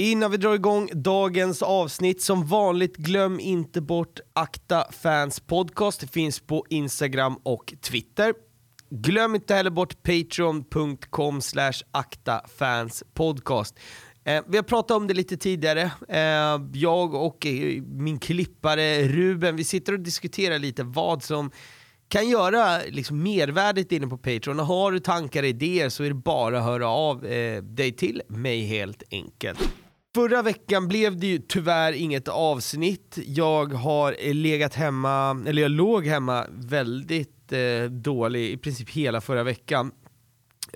[0.00, 6.00] Innan vi drar igång dagens avsnitt, som vanligt glöm inte bort Akta Fans Podcast.
[6.00, 8.34] Det finns på Instagram och Twitter.
[8.90, 13.78] Glöm inte heller bort patreon.com slash aktafanspodcast.
[14.24, 15.90] Eh, vi har pratat om det lite tidigare.
[16.08, 21.50] Eh, jag och eh, min klippare Ruben, vi sitter och diskuterar lite vad som
[22.08, 24.60] kan göra liksom, mervärdet inne på Patreon.
[24.60, 27.92] Och har du tankar och idéer så är det bara att höra av eh, dig
[27.92, 29.60] till mig helt enkelt.
[30.14, 33.18] Förra veckan blev det ju tyvärr inget avsnitt.
[33.26, 39.20] Jag har eh, legat hemma, eller jag låg hemma väldigt eh, dålig i princip hela
[39.20, 39.92] förra veckan.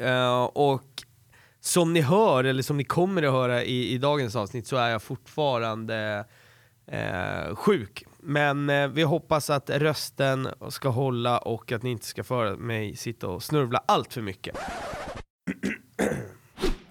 [0.00, 1.02] Uh, och
[1.60, 4.90] som ni hör, eller som ni kommer att höra i, i dagens avsnitt, så är
[4.90, 6.24] jag fortfarande
[6.86, 8.04] eh, sjuk.
[8.20, 12.96] Men eh, vi hoppas att rösten ska hålla och att ni inte ska föra mig
[12.96, 14.56] sitta och snurvla allt för mycket.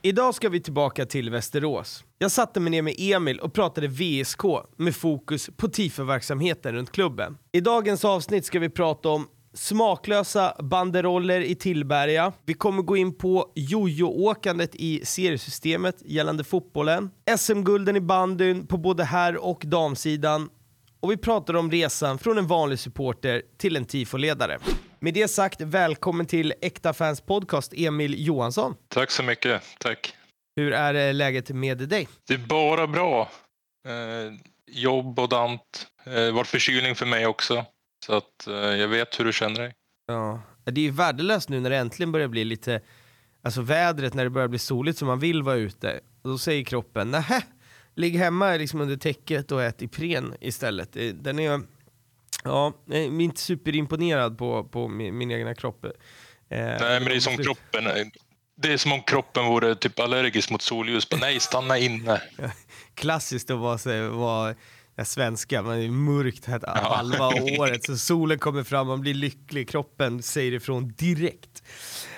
[0.06, 2.04] Idag ska vi tillbaka till Västerås.
[2.18, 4.42] Jag satte mig ner med Emil och pratade VSK
[4.78, 7.38] med fokus på tifo-verksamheten runt klubben.
[7.52, 12.34] I dagens avsnitt ska vi prata om smaklösa banderoller i Tillberga.
[12.46, 17.10] Vi kommer gå in på jojo-åkandet i seriesystemet gällande fotbollen.
[17.38, 20.50] SM-gulden i bandyn på både herr och damsidan.
[21.00, 24.60] Och vi pratar om resan från en vanlig supporter till en tifoledare.
[25.04, 28.76] Med det sagt, välkommen till Äkta Fans Podcast, Emil Johansson.
[28.88, 30.16] Tack så mycket, tack.
[30.56, 32.08] Hur är eh, läget med dig?
[32.28, 33.32] Det är bara bra.
[33.88, 34.34] Eh,
[34.68, 35.88] jobb och dant.
[36.06, 37.66] Eh, var förkylning för mig också.
[38.06, 39.74] Så att eh, jag vet hur du känner dig.
[40.08, 42.82] Ja, det är ju värdelöst nu när det äntligen börjar bli lite,
[43.42, 46.00] alltså vädret när det börjar bli soligt så man vill vara ute.
[46.22, 47.44] Och då säger kroppen, nähä,
[47.96, 50.98] ligg hemma liksom under täcket och ät Ipren istället.
[51.14, 51.62] Den är,
[52.44, 55.86] ja, jag är inte superimponerad på, på min, min egna kropp.
[55.86, 55.92] Eh,
[56.50, 57.84] Nej, men det är som kroppen,
[58.56, 61.08] det är som om kroppen vore typ allergisk mot solljus.
[61.22, 62.22] Nej, stanna inne.
[62.96, 64.56] Klassiskt att vara, vara
[64.96, 66.96] ja, svenska, man är mörkt här ja.
[66.96, 67.28] halva
[67.60, 71.64] året, så solen kommer fram, man blir lycklig, kroppen säger ifrån direkt.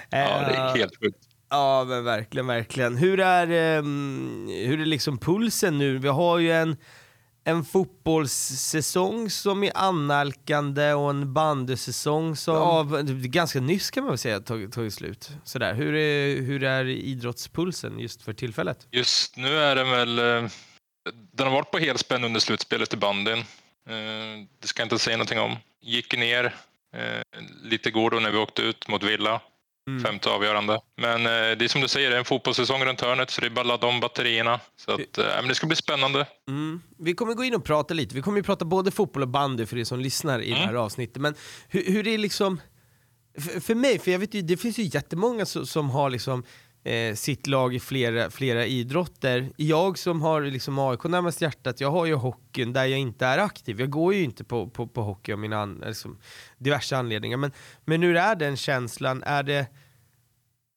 [0.09, 1.19] Ja, det är eh, helt sjukt.
[1.49, 2.97] Ja, men verkligen, verkligen.
[2.97, 5.97] Hur är, um, hur är liksom pulsen nu?
[5.97, 6.78] Vi har ju en,
[7.47, 12.61] en fotbollssäsong som är annalkande och en bandysäsong som ja.
[12.61, 15.29] av, ganska nyss kan man väl säga tagit, tagit slut.
[15.44, 15.73] Sådär.
[15.73, 18.88] Hur, är, hur är idrottspulsen just för tillfället?
[18.91, 20.50] Just nu är den väl eh,
[21.11, 23.38] den har varit på helspänn under slutspelet i bandyn.
[23.38, 23.45] Eh,
[24.59, 25.57] det ska jag inte säga någonting om.
[25.81, 26.55] Gick ner
[26.95, 29.41] eh, lite igår då när vi åkte ut mot Villa.
[29.88, 30.03] Mm.
[30.03, 30.79] Femte avgörande.
[30.97, 33.47] Men eh, det är som du säger, det är en fotbollssäsong runt hörnet så det
[33.47, 34.59] är bara att ladda om batterierna.
[34.78, 36.28] Så att, eh, men det ska bli spännande.
[36.47, 36.81] Mm.
[37.00, 38.16] Vi kommer gå in och prata lite.
[38.16, 40.62] Vi kommer ju prata både fotboll och bandy för er som lyssnar i mm.
[40.62, 41.22] det här avsnittet.
[41.22, 41.35] Men
[41.69, 42.62] hur, hur är liksom,
[43.40, 46.44] för, för mig, för jag vet ju, det finns ju jättemånga som, som har liksom
[46.85, 49.50] eh, sitt lag i flera, flera idrotter.
[49.57, 53.38] Jag som har liksom AIK närmast hjärtat, jag har ju hockeyn där jag inte är
[53.38, 53.79] aktiv.
[53.79, 56.19] Jag går ju inte på, på, på hockey av mina an, liksom,
[56.57, 57.38] diverse anledningar.
[57.38, 57.51] Men,
[57.85, 59.23] men hur är den känslan?
[59.23, 59.68] Är det,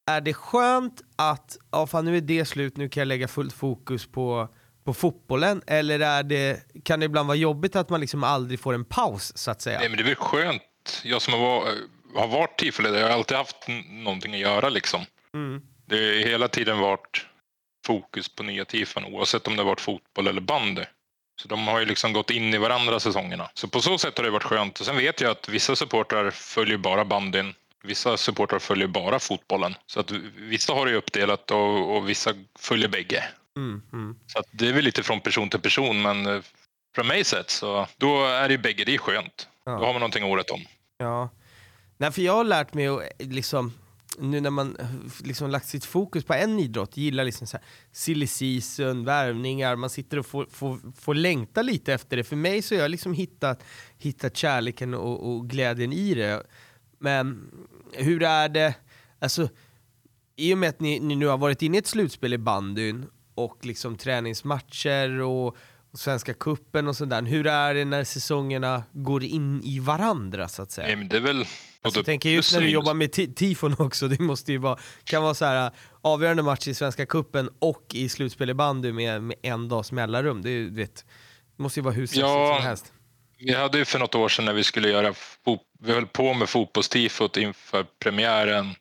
[0.07, 3.53] är det skönt att, ja fan nu är det slut, nu kan jag lägga fullt
[3.53, 4.49] fokus på
[4.89, 8.75] på fotbollen eller är det, kan det ibland vara jobbigt att man liksom aldrig får
[8.75, 9.79] en paus så att säga?
[9.79, 10.63] Nej men det är väl skönt.
[11.05, 11.65] Jag som har,
[12.15, 13.57] har varit tifoledare, jag har alltid haft
[13.89, 15.01] någonting att göra liksom.
[15.35, 15.63] Mm.
[15.89, 17.27] Det har hela tiden varit
[17.87, 20.85] fokus på nya tifon oavsett om det varit fotboll eller bandy.
[21.43, 23.51] Så de har ju liksom gått in i varandra säsongerna.
[23.55, 24.81] Så på så sätt har det varit skönt.
[24.81, 27.55] Och sen vet jag att vissa supportrar följer bara bandyn.
[27.83, 29.75] Vissa supportrar följer bara fotbollen.
[29.87, 33.25] Så att vissa har det uppdelat och, och vissa följer bägge.
[33.57, 34.17] Mm, mm.
[34.27, 36.43] Så att det är väl lite från person till person men eh,
[36.95, 39.49] från mig sett så då är det ju bägge, det är skönt.
[39.65, 39.73] Ja.
[39.73, 40.61] Då har man någonting året om.
[40.99, 41.29] Ja.
[41.97, 43.73] Nej, för jag har lärt mig att liksom
[44.21, 44.87] nu när man eh,
[45.25, 49.91] liksom lagt sitt fokus på en idrott, gillar liksom så här silly season, värvningar, man
[49.91, 52.25] sitter och får, får, får längta lite efter det.
[52.25, 53.65] För mig så har jag liksom hittat,
[53.99, 56.43] hittat kärleken och, och glädjen i det.
[56.99, 57.51] Men
[57.93, 58.75] hur är det,
[59.19, 59.49] alltså
[60.37, 63.07] i och med att ni, ni nu har varit inne i ett slutspel i bandyn
[63.35, 65.57] och liksom träningsmatcher och,
[65.95, 67.23] Svenska kuppen och sådär.
[67.23, 70.97] Hur är det när säsongerna går in i varandra så att säga?
[70.97, 71.45] Nej, det är väl
[71.83, 75.23] Alltså, jag tänker just när du jobbar med tifon också, det måste ju vara, kan
[75.23, 75.71] vara så här
[76.01, 80.43] avgörande match i Svenska Kuppen och i slutspel i bandy med, med en dags mellanrum.
[80.43, 81.05] Det, är, vet,
[81.57, 82.93] det måste ju vara hur ja, som helst.
[83.39, 85.15] Vi hade ju för något år sedan när vi skulle göra,
[85.81, 88.75] vi höll på med fotbollstifot inför premiären.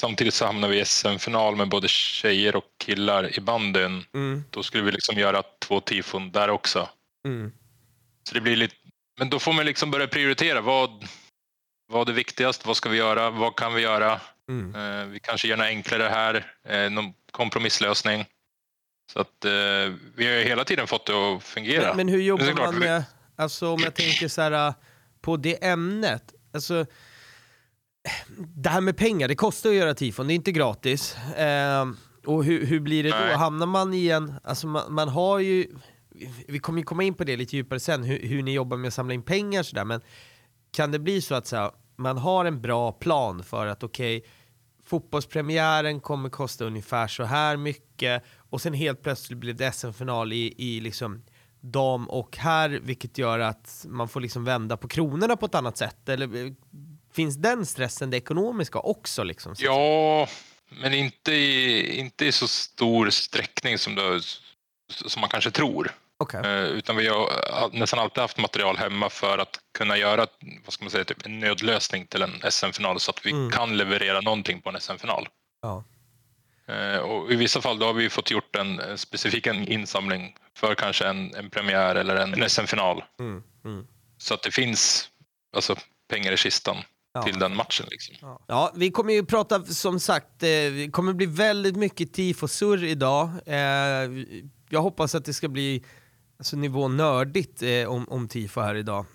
[0.00, 4.04] Samtidigt så hamnade vi i SM-final med både tjejer och killar i bandyn.
[4.14, 4.44] Mm.
[4.50, 6.88] Då skulle vi liksom göra två tifon där också.
[7.24, 7.52] Mm.
[8.28, 8.74] Så det blir lite,
[9.18, 10.60] men då får man liksom börja prioritera.
[10.60, 11.08] Vad,
[11.92, 12.66] vad är viktigast?
[12.66, 13.30] Vad ska vi göra?
[13.30, 14.20] Vad kan vi göra?
[14.48, 14.74] Mm.
[14.74, 18.24] Eh, vi kanske gör något enklare här, eh, någon kompromisslösning.
[19.12, 19.50] Så att eh,
[20.14, 21.86] vi har hela tiden fått det att fungera.
[21.88, 23.04] Men, men hur jobbar man med,
[23.36, 24.74] alltså om jag tänker så här äh,
[25.20, 26.86] på det ämnet, alltså
[28.36, 31.16] det här med pengar, det kostar att göra tifon, det är inte gratis.
[31.16, 31.88] Eh,
[32.26, 33.36] och hur, hur blir det då?
[33.36, 35.66] Hamnar man i en, alltså man, man har ju,
[36.48, 38.88] vi kommer ju komma in på det lite djupare sen, hur, hur ni jobbar med
[38.88, 40.00] att samla in pengar sådär, men
[40.72, 44.24] kan det bli så att så här, man har en bra plan för att okej,
[44.84, 50.54] fotbollspremiären kommer kosta ungefär så här mycket och sen helt plötsligt blir det SM-final i,
[50.58, 51.22] i liksom
[51.60, 55.76] dam och herr, vilket gör att man får liksom vända på kronorna på ett annat
[55.76, 56.08] sätt?
[56.08, 56.52] Eller eh,
[57.12, 59.22] finns den stressen det ekonomiska också?
[59.22, 59.64] Liksom, så?
[59.64, 60.28] Ja,
[60.68, 64.20] men inte i, inte i så stor sträckning som, det,
[64.92, 65.92] som man kanske tror.
[66.18, 66.40] Okej.
[66.44, 70.26] Eh, utan vi har nästan alltid haft material hemma för att kunna göra
[70.64, 73.50] vad ska man säga, typ en nödlösning till en SM-final så att vi Mm.
[73.50, 75.28] kan leverera någonting på en SM-final.
[75.62, 75.84] Ja.
[76.74, 81.06] Eh, och I vissa fall då har vi fått gjort en, specifik insamling för kanske
[81.06, 83.04] en, en premiär eller en, en SM-final.
[83.20, 83.86] Mm, mm.
[84.18, 85.10] Så att det finns
[85.56, 85.76] alltså,
[86.08, 86.76] pengar i kistan
[87.12, 87.22] Ja.
[87.22, 87.86] till den matchen.
[87.90, 88.16] Liksom.
[88.20, 88.40] Ja.
[88.46, 93.30] ja, vi kommer ju prata som sagt, eh, det kommer bli väldigt mycket tifo-surr idag.
[93.46, 93.56] Eh,
[94.68, 95.84] jag hoppas att det ska bli
[96.38, 99.06] alltså, nivå nördigt eh, om, om tifo här idag.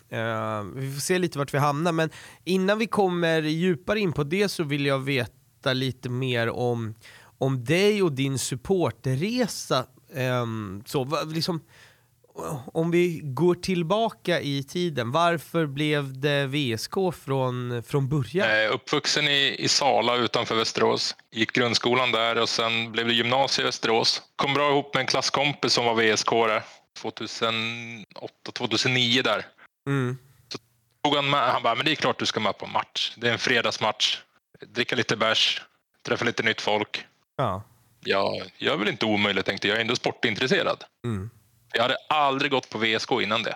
[0.76, 2.10] Vi får se lite vart vi hamnar, men
[2.44, 6.96] innan vi kommer djupare in på det så vill jag veta lite mer om,
[7.38, 9.86] om dig och din supporterresa.
[10.14, 11.62] Ehm, så, liksom,
[12.74, 16.94] om vi går tillbaka i tiden, varför blev det VSK
[17.24, 18.50] från, från början?
[18.50, 21.16] Eh, uppvuxen i, i Sala utanför Västerås.
[21.32, 24.22] Gick grundskolan där och sen blev det gymnasiet i Västerås.
[24.36, 26.64] Kom bra ihop med en klasskompis som var VSK där.
[27.02, 29.46] 2008-2009 där.
[29.88, 30.18] Mm.
[31.04, 33.14] Tog han, med, han bara, men det är klart du ska med på match.
[33.18, 34.20] Det är en fredagsmatch.
[34.68, 35.62] Dricka lite bärs,
[36.06, 37.06] träffa lite nytt folk.
[37.36, 37.64] Ja.
[38.08, 39.76] Ja, jag är väl inte omöjligt tänkte jag.
[39.76, 40.84] Jag är ändå sportintresserad.
[41.06, 41.30] Mm.
[41.76, 43.56] Jag hade aldrig gått på VSK innan det.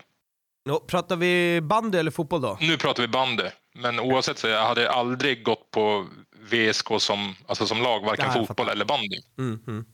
[0.66, 2.58] Nå, pratar vi bandy eller fotboll då?
[2.62, 3.44] Nu pratar vi bandy.
[3.76, 6.08] Men oavsett så jag hade aldrig gått på
[6.52, 8.72] VSK som, alltså som lag, varken fotboll fattar.
[8.72, 9.18] eller bandy.
[9.38, 9.86] Mm, mm.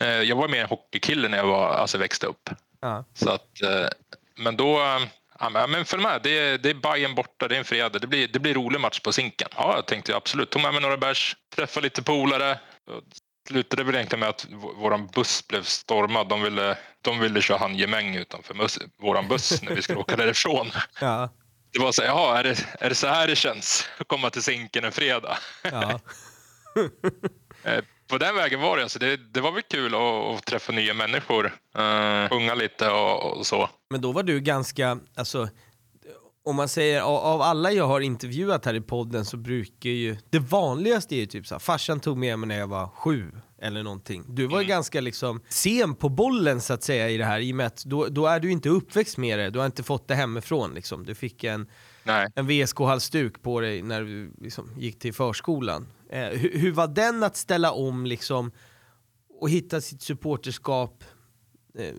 [0.00, 2.50] Eh, Jag var mer hockeykille när jag var, alltså växte upp.
[2.80, 3.04] Ja.
[3.14, 3.88] Så att, eh,
[4.36, 5.00] men då, eh,
[5.40, 6.20] ja, men- följ med.
[6.22, 7.98] Det är, det är Bayern borta, det är en fredag.
[7.98, 9.48] Det blir, det blir rolig match på Zinken.
[9.56, 10.50] Ja, jag tänkte absolut.
[10.50, 12.60] Tog med mig några bärs, träffade lite polare.
[13.50, 16.28] Slutade väl egentligen med att v- våran buss blev stormad.
[16.28, 20.70] De ville, de ville köra handgemäng utanför mus- våran buss när vi skulle åka därifrån.
[21.00, 21.28] Ja.
[21.72, 24.30] Det var så här, jaha, är det, är det så här det känns att komma
[24.30, 25.38] till Zinken en fredag?
[25.62, 26.00] Ja.
[27.64, 28.82] Eh, På den vägen var det.
[28.82, 30.00] Alltså det, det var väl kul att,
[30.38, 31.46] att träffa nya människor,
[31.78, 33.68] uh, sjunga lite och, och så.
[33.90, 35.48] Men då var du ganska, alltså,
[36.44, 40.38] om man säger av, alla jag har intervjuat här i podden så brukar ju, det
[40.38, 43.82] vanligaste är ju typ så här, farsan tog med mig när jag var sju eller
[43.82, 44.24] någonting.
[44.28, 47.52] Du var ju ganska liksom sen på bollen så att säga i det här i
[47.52, 50.08] och med att då, då är du inte uppväxt med det, du har inte fått
[50.08, 51.06] det hemifrån liksom.
[51.06, 51.66] Du fick en,
[52.02, 52.26] Nej.
[52.34, 55.86] en VSK-halsduk på dig när du liksom gick till förskolan.
[56.10, 58.52] Eh, hur, hur var den att ställa om liksom
[59.40, 61.04] och hitta sitt supporterskap
[61.78, 61.94] eh,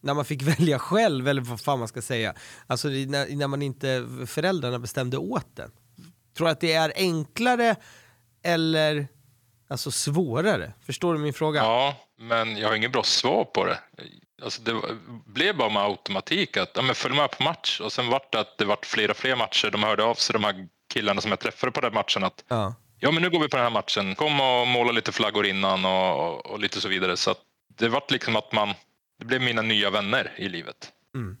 [0.00, 2.34] när man fick välja själv, eller vad fan man ska säga.
[2.66, 5.70] Alltså när, när man inte, föräldrarna bestämde åt den.
[6.36, 7.76] Tror du att det är enklare
[8.42, 9.08] eller
[9.68, 10.72] alltså svårare?
[10.86, 11.60] Förstår du min fråga?
[11.60, 13.78] Ja, men jag har inget bra svar på det.
[14.42, 14.80] Alltså det
[15.26, 18.40] blev bara med automatik att ja, men följ med på match och sen vart det
[18.40, 19.70] att det vart fler och fler matcher.
[19.70, 22.74] De hörde av sig, de här killarna som jag träffade på den matchen att Ja.
[22.98, 24.14] ja, men nu går vi på den här matchen.
[24.14, 27.16] Kom och måla lite flaggor innan och, och, och lite så vidare.
[27.16, 27.34] Så
[27.78, 28.74] det vart liksom att man,
[29.18, 30.92] det blev mina nya vänner i livet.
[31.14, 31.36] Mm.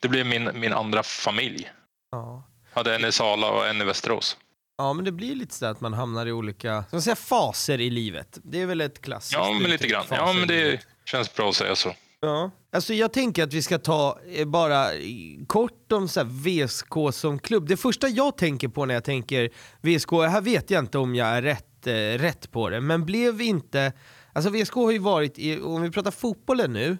[0.00, 1.70] Det blev min, min andra familj.
[2.10, 2.44] Ja.
[2.72, 4.36] Hade en i Sala och en i Västerås.
[4.78, 7.80] ja, men det blir lite så att man hamnar i olika ska man säga, faser
[7.80, 8.38] i livet.
[8.42, 10.04] Det är väl ett klassiskt Ja, men lite grann.
[10.10, 11.94] Ja, men det känns bra att säga så.
[12.20, 12.50] Ja.
[12.72, 15.00] Alltså jag tänker att vi ska ta eh, bara eh,
[15.46, 17.68] kort om så här VSK som klubb.
[17.68, 21.28] Det första jag tänker på när jag tänker VSK, här vet jag inte om jag
[21.28, 21.92] är rätt, eh,
[22.22, 23.92] rätt på det, men blev vi inte...
[24.32, 26.98] Alltså VSK har ju varit, i, om vi pratar fotbollen nu,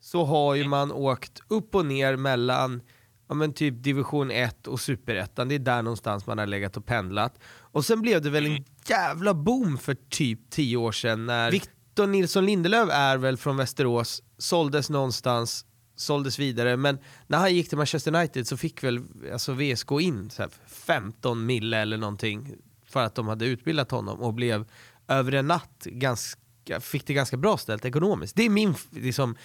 [0.00, 2.82] så har ju man åkt upp och ner mellan
[3.28, 5.48] ja, men typ division 1 och superettan.
[5.48, 7.38] Det är där någonstans man har legat och pendlat.
[7.46, 12.06] Och sen blev det väl en jävla boom för typ 10 år sedan när Victor
[12.06, 15.66] Nilsson Lindelöf är väl från Västerås, såldes någonstans,
[15.96, 19.02] såldes vidare, men när han gick till Manchester United så fick väl
[19.32, 22.54] alltså VSK in så här 15 mille eller någonting
[22.86, 24.64] för att de hade utbildat honom och blev
[25.08, 26.40] över en natt ganska,
[26.80, 28.36] fick det ganska bra ställt ekonomiskt.
[28.36, 29.36] Det är min liksom,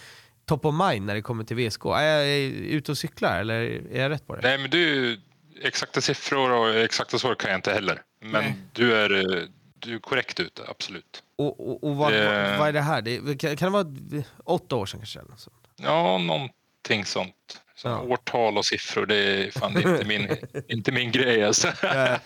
[0.46, 1.86] top of mind när det kommer till VSK.
[1.86, 3.56] Är jag ute och cyklar eller
[3.92, 4.42] är jag rätt på det?
[4.42, 5.20] Nej, men du,
[5.62, 8.02] exakta siffror och exakta svar kan jag inte heller.
[8.22, 8.56] Men Nej.
[8.74, 9.10] du är,
[9.80, 11.24] du är korrekt ute, absolut.
[11.36, 13.02] Och, och, och vad, Det- vad, är det här?
[13.02, 15.20] Det, kan, kan det vara åtta år sedan kanske?
[15.20, 15.52] Eller så?
[15.76, 17.62] Ja, någonting sånt.
[17.84, 18.02] Ja.
[18.02, 21.68] Årtal och siffror, det är fan inte min, inte min grej alltså.
[21.82, 22.20] Ja,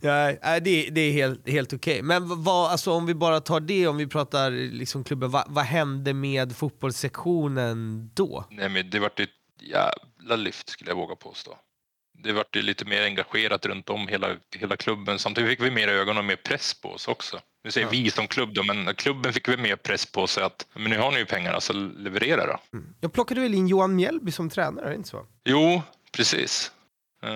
[0.00, 2.02] ja, nej, det, det är helt, helt okej.
[2.02, 5.64] Men vad, alltså, om vi bara tar det, om vi pratar liksom klubben, vad, vad
[5.64, 8.44] hände med fotbollssektionen då?
[8.50, 9.30] Nej, men det vart ett
[9.60, 11.56] jävla lyft skulle jag våga påstå.
[12.24, 15.18] Det vart ju lite mer engagerat runt om hela, hela klubben.
[15.18, 17.40] Samtidigt fick vi mer ögon och mer press på oss också.
[17.64, 17.90] Nu säger Ja.
[17.90, 20.98] vi som klubb då, men klubben fick vi mer press på sig att men nu
[20.98, 22.58] har ni ju pengarna, så leverera då.
[23.00, 25.26] Jag plockade väl in Johan Mjällby som tränare, är det inte så?
[25.44, 26.72] Jo, precis.
[27.22, 27.30] Eh,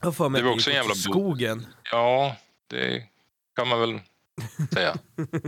[0.00, 1.66] Jag för mig Det var också en jävla skogen.
[1.92, 2.36] ja,
[2.70, 3.02] det
[3.56, 4.00] kan man väl
[4.74, 4.96] säga.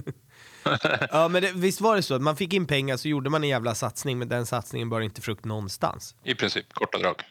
[1.11, 3.43] Ja, men det, visst var det så att man fick in pengar så gjorde man
[3.45, 6.15] en jävla satsning, men den satsningen bar inte frukt någonstans.
[6.25, 7.23] I princip, korta drag.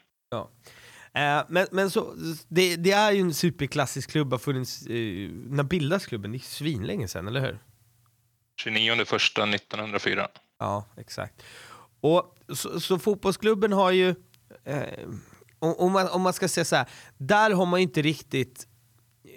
[1.14, 2.16] Eh, men men så,
[2.48, 6.32] det, det är ju en superklassisk klubb, har funnits, eh, när bildas klubben?
[6.32, 7.60] Det är svinlänge sedan, eller hur?
[8.62, 10.28] 29 första 1904.
[10.60, 11.44] Ja, exakt.
[12.02, 14.16] Och så, så fotbollsklubben har ju,
[14.66, 15.10] eh,
[15.60, 18.68] om, man, om man ska säga så här, där har man inte riktigt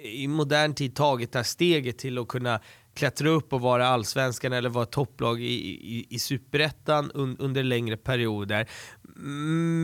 [0.02, 2.60] i modern tid tagit det här steget till att kunna
[2.94, 5.54] klättra upp och vara allsvenskan eller vara topplag i,
[5.96, 8.68] i, i superettan un, under längre perioder.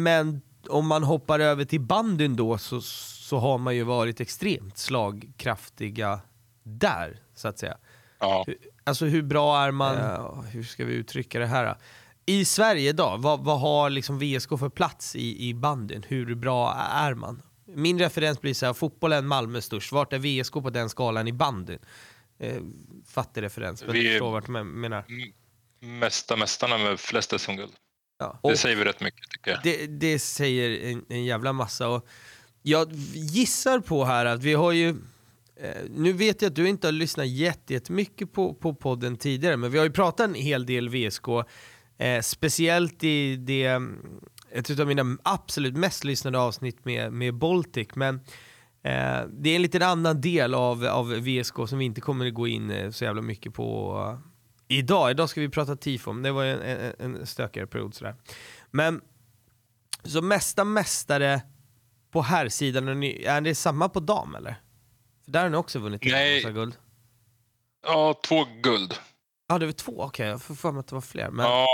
[0.02, 4.78] Men om man hoppar över till bandyn då så, så har man ju varit extremt
[4.78, 6.20] slagkraftiga
[6.62, 7.76] där, så att säga.
[8.18, 8.46] Ja.
[8.84, 11.66] Alltså hur bra är man, ja, hur ska vi uttrycka det här?
[11.66, 11.76] då?
[12.26, 16.04] I Sverige idag, vad, vad har liksom VSK för plats i, i bandyn?
[16.08, 17.42] Hur bra är man?
[17.64, 21.32] Min referens blir så här, fotbollen Malmö störst, vart är VSK på den skalan i
[21.32, 21.78] bandyn?
[22.38, 22.62] Eh,
[23.06, 25.04] fattig referens, men Vi- du förstår vart jag menar.
[25.80, 27.72] Mesta mästarna med flest SM-guld.
[28.18, 28.40] Ja.
[28.42, 29.60] Det Och säger vi rätt mycket tycker jag.
[29.62, 31.88] det, det säger en, en jävla massa.
[31.88, 32.06] Och
[32.62, 34.96] jag gissar på här att vi har ju
[35.60, 39.56] Eh, nu vet jag att du inte har lyssnat jätte- jättemycket på, på podden tidigare,
[39.56, 41.28] men vi har ju pratat en hel del VSK.
[41.98, 43.80] Eh, speciellt i det,
[44.52, 47.88] ett av mina absolut mest lyssnade avsnitt med, med Baltic.
[47.94, 48.14] Men
[48.82, 52.34] eh, det är en liten annan del av, av VSK som vi inte kommer att
[52.34, 54.18] gå in eh, så jävla mycket på
[54.68, 55.10] idag.
[55.10, 58.14] Idag ska vi prata tifon, det var ju en, en, en stökigare period sådär.
[58.70, 59.00] Men
[60.04, 61.40] så mesta mästare
[62.10, 64.54] på här sidan är det samma på dam eller?
[65.24, 66.42] För där har ni också vunnit en Nej.
[66.42, 66.76] guld.
[67.86, 68.94] Ja, två guld.
[69.48, 70.26] Ja, det var två, okej.
[70.26, 71.30] Jag får för mig att det var fler.
[71.30, 71.66] Men, Ja,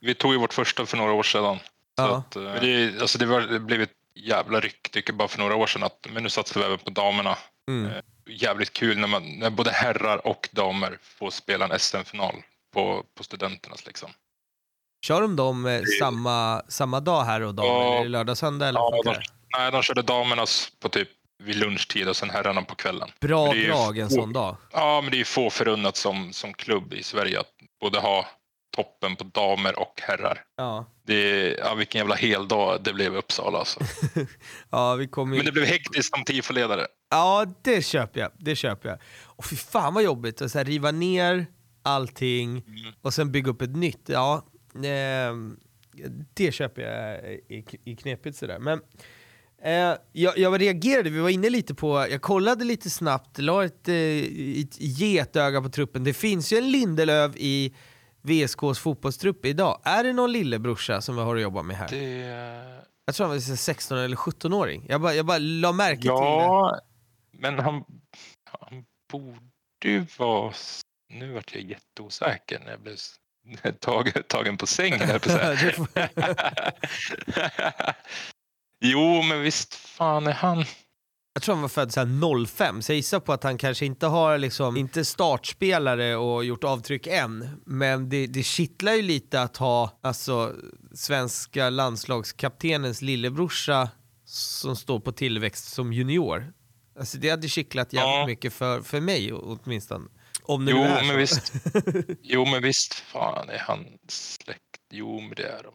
[0.00, 1.56] vi tog ju vårt första för några år sedan.
[1.58, 1.62] Så
[1.96, 2.16] Ja.
[2.16, 5.38] att, eh, det, alltså det, var, det blev ett jävla ryck tycker jag, bara för
[5.38, 5.82] några år sedan.
[5.82, 7.38] Att, men nu satsar vi även på damerna.
[7.68, 7.92] mm.
[8.30, 12.34] Jävligt kul när, man, när både herrar och damer får spela en SM-final
[12.74, 13.86] på, på studenternas.
[13.86, 14.10] Liksom.
[15.06, 17.66] Kör de dem eh, samma, samma dag här och dam?
[17.66, 17.94] Ja.
[17.94, 18.68] Eller det lördag, söndag?
[18.68, 19.16] Eller Ja, de,
[19.58, 21.08] nej, de körde damernas på typ
[21.42, 23.10] vid lunchtid och sen herrarna på kvällen.
[23.20, 24.56] Bra drag en sån dag.
[24.72, 28.26] Ja, men det är ju få förunnat som, som klubb i Sverige att både ha
[28.76, 30.44] toppen på damer och herrar.
[30.56, 30.86] Ja.
[31.06, 33.80] Det ja, vilken jävla heldag det blev i Uppsala alltså.
[34.70, 36.86] ja, vi kommer Men det blev hektiskt som tifoledare.
[37.10, 38.30] Ja, det köper jag.
[38.38, 38.98] Det köper jag.
[39.24, 41.46] Och fy fan vad jobbigt att så här, riva ner
[41.82, 42.92] allting Mm.
[43.02, 44.00] och sen bygga upp ett nytt.
[44.06, 44.46] Ja,
[44.84, 45.56] ehm,
[46.34, 48.58] det köper jag i, i knepigt sådär.
[48.58, 48.80] Men
[49.62, 53.88] eh, jag, jag reagerade, vi var inne lite på, jag kollade lite snabbt, la ett,
[53.88, 53.94] eh,
[54.60, 56.04] ett getöga på truppen.
[56.04, 57.74] Det finns ju en Lindelöf i
[58.22, 59.80] VSKs fotbollstrupp idag.
[59.84, 61.88] Är det någon lillebrorsa som vi har att jobba med här?
[61.88, 62.80] Det...
[63.04, 64.86] Jag tror han var 16 eller 17-åring.
[64.88, 66.80] Jag bara, jag bara la märke till det.
[67.40, 67.84] Men han,
[68.44, 69.40] han borde
[69.84, 70.52] ju vara...
[71.08, 72.96] Nu vart jag jätteosäker när jag blev
[74.28, 75.20] tagen, på sängen.
[75.20, 75.86] på
[78.80, 80.64] jo, men visst fan är han...
[81.32, 83.86] Jag tror han var född så här 05, så jag gissar på att han kanske
[83.86, 87.62] inte har liksom, inte startspelare och gjort avtryck än.
[87.66, 90.54] Men det, det kittlar ju lite att ha alltså,
[90.94, 93.88] svenska landslagskaptenens lillebrorsa
[94.24, 96.52] som står på tillväxt som junior.
[97.00, 98.26] Alltså det hade kittlat jävligt Ja.
[98.26, 100.08] mycket för, för mig åtminstone.
[100.42, 101.16] Om det Jo, nu är men så.
[101.16, 101.52] visst.
[102.22, 104.60] Jo, men visst fan är han släkt.
[104.92, 105.72] Jo, men det är de.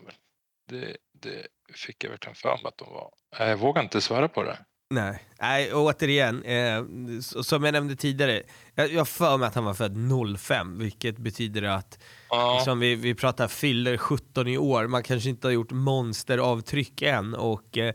[0.70, 3.10] Det, det fick jag verkligen för mig att de var.
[3.39, 4.58] Jag vågar inte svara på det.
[4.89, 6.84] Nej, Nej återigen, eh,
[7.20, 8.44] som jag nämnde tidigare,
[8.75, 9.98] jag jag för mig att han var född
[10.39, 15.29] 05, vilket betyder att Ja, som vi, vi pratar fyller 17 i år, man kanske
[15.29, 17.94] inte har gjort monsteravtryck än och eh,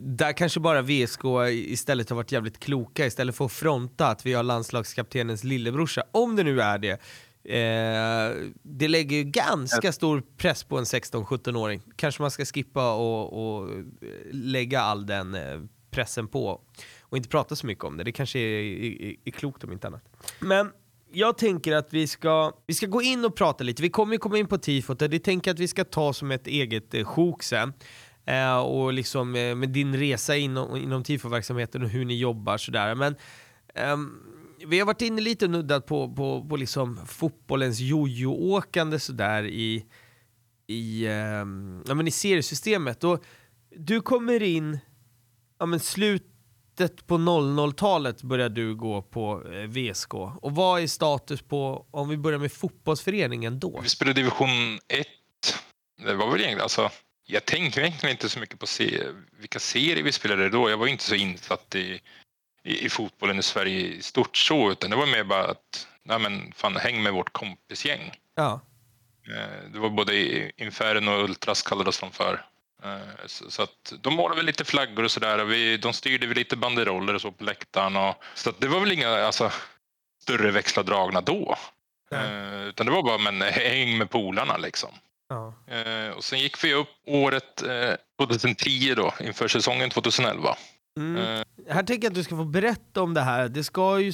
[0.00, 4.32] där kanske bara VSK istället har varit jävligt kloka istället för att fronta att vi
[4.32, 7.00] har landslagskaptenens lillebrorsa, om det nu är det.
[7.44, 11.82] Eh, det lägger ju ganska stor press på en 16-17-åring.
[11.96, 13.68] Kanske man ska skippa och, och
[14.30, 15.60] lägga all den eh,
[15.90, 16.60] pressen på
[17.00, 18.04] och inte prata så mycket om det.
[18.04, 20.04] Det kanske är, är, är klokt om inte annat.
[20.40, 20.70] Men
[21.12, 23.82] jag tänker att vi ska, vi ska gå in och prata lite.
[23.82, 26.12] Vi kommer ju komma in på tifot och det tänker jag att vi ska ta
[26.12, 27.72] som ett eget eh, sjok sen.
[28.26, 32.94] Eh, och liksom eh, med din resa inom, inom tifo-verksamheten och hur ni jobbar sådär.
[32.94, 33.16] Men
[33.74, 34.18] ehm,
[34.66, 39.86] vi har varit inne lite och nuddat på, på, på liksom fotbollens jojo-åkande sådär i,
[40.66, 43.04] i, ehm, ja, men i seriesystemet.
[43.04, 43.24] Och
[43.76, 44.78] du kommer in,
[45.58, 50.14] ja men slutet på 00-talet började du gå på eh, VSK.
[50.14, 53.80] Och vad är status på, om vi börjar med fotbollsföreningen då?
[53.82, 55.06] Vi spelade division 1.
[56.06, 56.90] Det var väl egentligen, alltså,
[57.26, 59.02] jag tänkte egentligen inte så mycket på se,
[59.38, 60.70] vilka serier vi spelade då.
[60.70, 62.00] Jag var inte så insatt i,
[62.62, 66.18] i, i fotbollen i Sverige i stort så, utan det var mer bara att, nej
[66.18, 68.12] men fan, häng med vårt kompisgäng.
[68.34, 68.60] Ja.
[69.36, 70.14] Eh, Det var både
[70.62, 72.44] Inferno och Ultras kallades de för.
[72.84, 75.78] Eh, Så att de målade väl lite flaggor och sådär.
[75.78, 77.96] De styrde väl lite banderoller och så på läktaren.
[77.96, 79.52] Och, så att det var väl inga alltså,
[80.22, 81.56] större växlar dragna då.
[82.10, 82.20] Nej.
[82.30, 84.90] Eh, Utan det var bara men häng med polarna liksom.
[85.32, 85.54] Ja.
[85.76, 87.94] Eh, Och sen gick vi upp året eh,
[88.26, 90.56] 2010 då inför säsongen 2011.
[90.96, 91.16] Mm.
[91.16, 93.48] Eh, Här tänker jag att du ska få berätta om det här.
[93.48, 94.12] Det ska ju,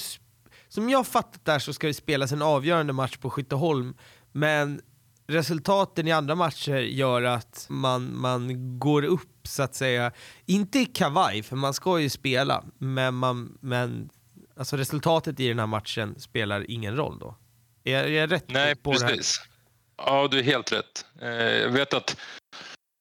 [0.69, 3.97] som jag fattat där så ska det spelas en avgörande match på Skytteholm,
[4.33, 4.81] men
[5.27, 10.13] resultaten i andra matcher gör att man, man går upp så att säga,
[10.47, 14.11] inte i kavaj, för man ska ju spela, men, man, men
[14.57, 17.37] alltså resultatet i den här matchen spelar ingen roll då.
[17.85, 19.41] Är, är jag rätt Nej, på precis.
[19.99, 21.07] Ja, du är helt rätt.
[21.23, 22.17] Eh, Jag vet att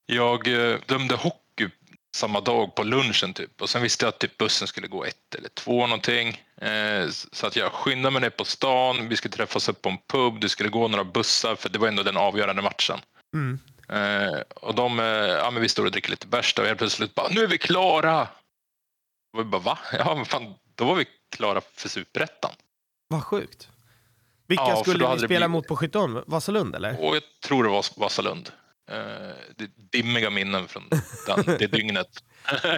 [0.06, 1.68] jag eh, dömde hockey
[2.16, 5.34] samma dag på lunchen typ och sen visste jag att typ bussen skulle gå ett
[5.34, 6.28] eller två någonting.
[6.60, 9.98] Eh, Så att jag skyndade mig ner på stan, vi skulle träffas upp på en
[10.06, 12.98] pub, det skulle gå några bussar för det var ändå den avgörande matchen.
[13.34, 13.58] Mm.
[14.56, 17.42] Och de, ja men vi står och dricker lite bärs och helt plötsligt bara, nu
[17.42, 18.28] är vi klara!
[19.32, 19.78] Och vi bara, va?
[19.92, 22.50] Ja men fan, då var vi klara för superettan.
[23.08, 23.68] Vad sjukt.
[24.48, 26.22] Vilka Ja, skulle ni spela blivit- mot på Skytteholm?
[26.26, 27.00] Vasalund eller?
[27.04, 28.50] Och jag tror det var Vasalund.
[28.90, 28.96] Eh,
[29.56, 30.82] Det dimmiga minnen från
[31.26, 32.08] den, det dygnet.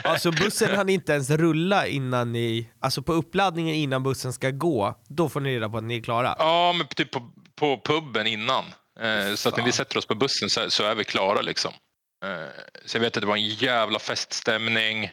[0.05, 4.99] Alltså bussen hann inte ens rulla innan ni, alltså på uppladdningen innan bussen ska gå,
[5.09, 6.35] då får ni reda på att ni är klara.
[6.39, 8.65] Ja, men typ på, på puben innan.
[9.01, 11.73] Eh, Så att när vi sätter oss på bussen så, så är vi klara liksom.
[12.25, 12.49] Eh,
[12.87, 15.11] Så jag vet att det var en jävla feststämning.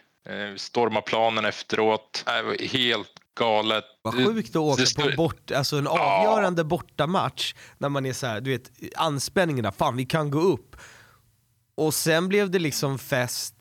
[0.53, 2.23] Vi stormade planen efteråt.
[2.25, 3.85] Var helt galet.
[4.01, 8.41] Vad sjukt att åka på bort, alltså en avgörande bortamatch när man är så här,
[8.41, 10.75] du vet, anspänningen där, fan vi kan gå upp.
[11.75, 13.55] Och sen blev det liksom fest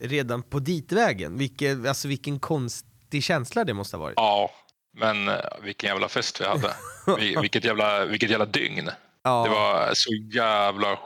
[0.00, 1.38] redan på ditvägen.
[1.38, 4.14] Vilket, alltså vilken konstig känsla det måste ha varit.
[4.16, 4.50] Ja,
[4.98, 6.74] men eh, vilken jävla fest vi hade.
[7.18, 8.90] Vi- Vilket jävla, vilket jävla dygn.
[9.22, 9.42] Ja.
[9.44, 10.98] Det var så jävla...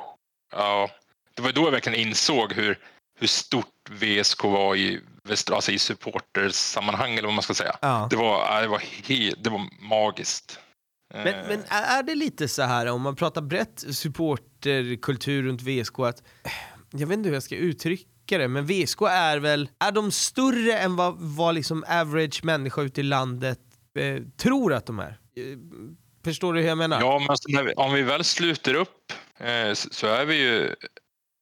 [0.52, 0.90] Ja,
[1.36, 2.78] det var då jag verkligen insåg hur,
[3.18, 5.00] hur stort VSK var i,
[5.52, 7.76] alltså i supportersammanhang eller vad man ska säga.
[7.82, 8.06] Ja.
[8.10, 10.58] Det, var, ja, det, var he, det var magiskt.
[10.58, 10.64] Men,
[11.14, 16.22] Eh, men är det lite så här om man pratar brett supporterkultur runt VSK att,
[16.90, 20.78] jag vet inte hur jag ska uttrycka det, men VSK är väl, är de större
[20.78, 23.60] än vad, vad liksom average människa ute i landet
[23.98, 25.18] eh, tror att de är?
[25.36, 25.58] Eh,
[26.24, 27.00] förstår du hur jag menar?
[27.00, 30.74] Ja, men alltså, om vi väl sluter upp eh, så, så är vi ju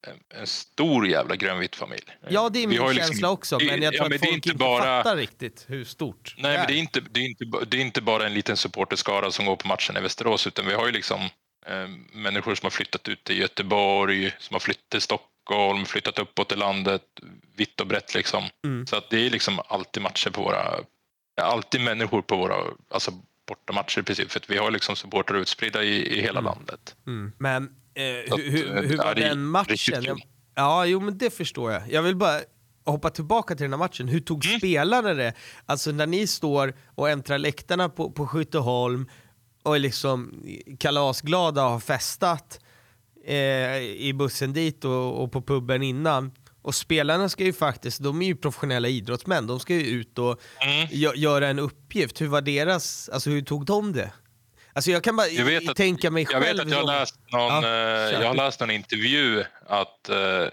[0.08, 2.04] en, en stor jävla grönvit familj.
[2.28, 4.22] Ja, det är min ju känsla liksom- också, det- men jag ja, tror men att
[4.22, 7.20] det är folk inte bara- fattar riktigt hur stort Nej, men det är, inte, det,
[7.20, 10.46] är inte, det är inte bara en liten supporterskara som går på matchen i Västerås,
[10.46, 11.20] utan vi har ju liksom
[11.66, 16.52] eh, människor som har flyttat ut till Göteborg, som har flyttat till Stockholm, flyttat uppåt
[16.52, 17.02] i landet,
[17.56, 18.44] vitt och brett liksom.
[18.66, 18.86] Mm.
[18.86, 20.78] Så att det är liksom alltid matcher på våra,
[21.42, 22.56] alltid människor på våra,
[22.90, 23.12] alltså
[23.48, 26.44] bortamatcher i princip, för vi har liksom supportrar utspridda i, i hela Mm.
[26.44, 26.96] landet.
[27.06, 27.32] Mm.
[27.38, 30.02] Men eh, att, hur, hur, var den matchen?
[30.04, 30.20] Jag,
[30.54, 31.82] ja, jo men det förstår jag.
[31.92, 32.40] Jag vill bara
[32.84, 34.08] hoppa tillbaka till den här matchen.
[34.08, 34.58] Hur tog Mm.
[34.58, 35.34] spelarna det?
[35.66, 39.08] Alltså när ni står och äntrar läktarna på, på Skytteholm
[39.62, 40.44] och är liksom
[40.78, 42.60] kalasglada och har festat
[43.26, 46.32] eh, i bussen dit och, och på puben innan.
[46.62, 50.40] Och spelarna ska ju faktiskt, de är ju professionella idrottsmän, de ska ju ut och
[50.60, 50.86] Mm.
[50.88, 52.20] gö- göra en uppgift.
[52.20, 54.12] Hur var deras, alltså hur tog de det?
[54.74, 56.56] Alltså jag kan bara Jag vet att- tänka mig Jag själv.
[56.56, 60.46] vet att jag har läst någon, Ja, eh, jag har läst någon intervju att eh,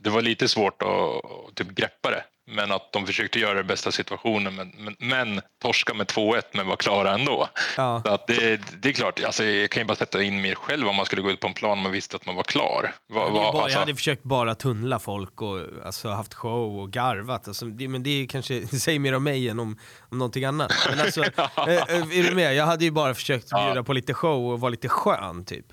[0.00, 2.24] det var lite svårt att typ greppa det.
[2.48, 6.66] Men att de försökte göra det bästa situationen men, men, men torska med 2-1 men
[6.66, 7.48] var klara ändå.
[7.76, 8.02] Ja.
[8.06, 10.88] Så att det, det är klart, alltså, jag kan ju bara sätta in mig själv
[10.88, 12.94] om man skulle gå ut på en plan och man visste att man var klar.
[13.08, 16.34] Va, Jag, va, hade bara, alltså, jag hade försökt bara tunnla folk och alltså, haft
[16.34, 17.48] show och garvat.
[17.48, 19.78] Alltså, det, men det är kanske, säger mer om mig än om,
[20.10, 20.72] om någonting annat.
[20.90, 21.30] Men alltså, eh,
[21.66, 22.54] är du med?
[22.54, 23.66] Jag hade ju bara försökt Ja.
[23.66, 25.66] bjuda på lite show och vara lite skön typ.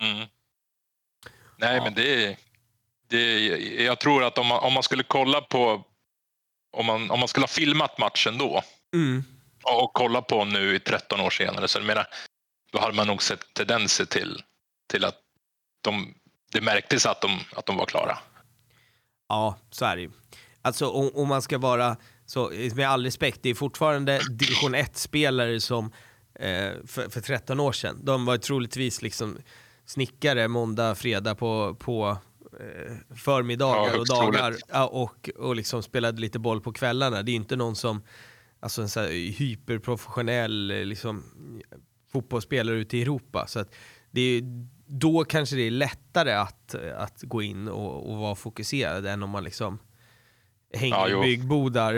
[0.00, 0.26] mm.
[1.56, 1.84] Nej Ja.
[1.84, 2.36] men det,
[3.10, 3.46] det
[3.84, 5.84] Jag tror att om man, om man skulle kolla på
[6.72, 8.62] om man, om man skulle ha filmat matchen då
[8.94, 9.24] Mm.
[9.64, 12.06] Och kolla på nu 13 år senare, så jag menar,
[12.72, 14.42] då hade man nog sett tendenser till,
[14.90, 15.18] till att
[15.84, 16.14] de,
[16.52, 18.18] det märktes att de, att de var klara.
[19.28, 20.10] Ja, så är det ju.
[20.62, 25.60] Alltså om, om man ska vara, så, med all respekt, det är fortfarande division 1-spelare
[25.60, 25.92] som
[26.34, 29.38] eh, för, för 13 år sedan, de var troligtvis liksom
[29.86, 32.18] snickare måndag, fredag på, på
[33.16, 34.54] förmiddagar Ja, och dagar
[34.92, 37.22] och, och liksom spelade lite boll på kvällarna.
[37.22, 38.02] Det är inte någon som,
[38.60, 41.24] alltså en så hyperprofessionell eh, liksom,
[42.12, 43.46] fotbollsspelare ute i Europa.
[43.46, 43.74] Så att
[44.10, 44.42] det är,
[44.86, 49.30] då kanske det är lättare att, att gå in och, och vara fokuserad än om
[49.30, 49.78] man liksom
[50.74, 51.94] hänger Ja, i byggbodar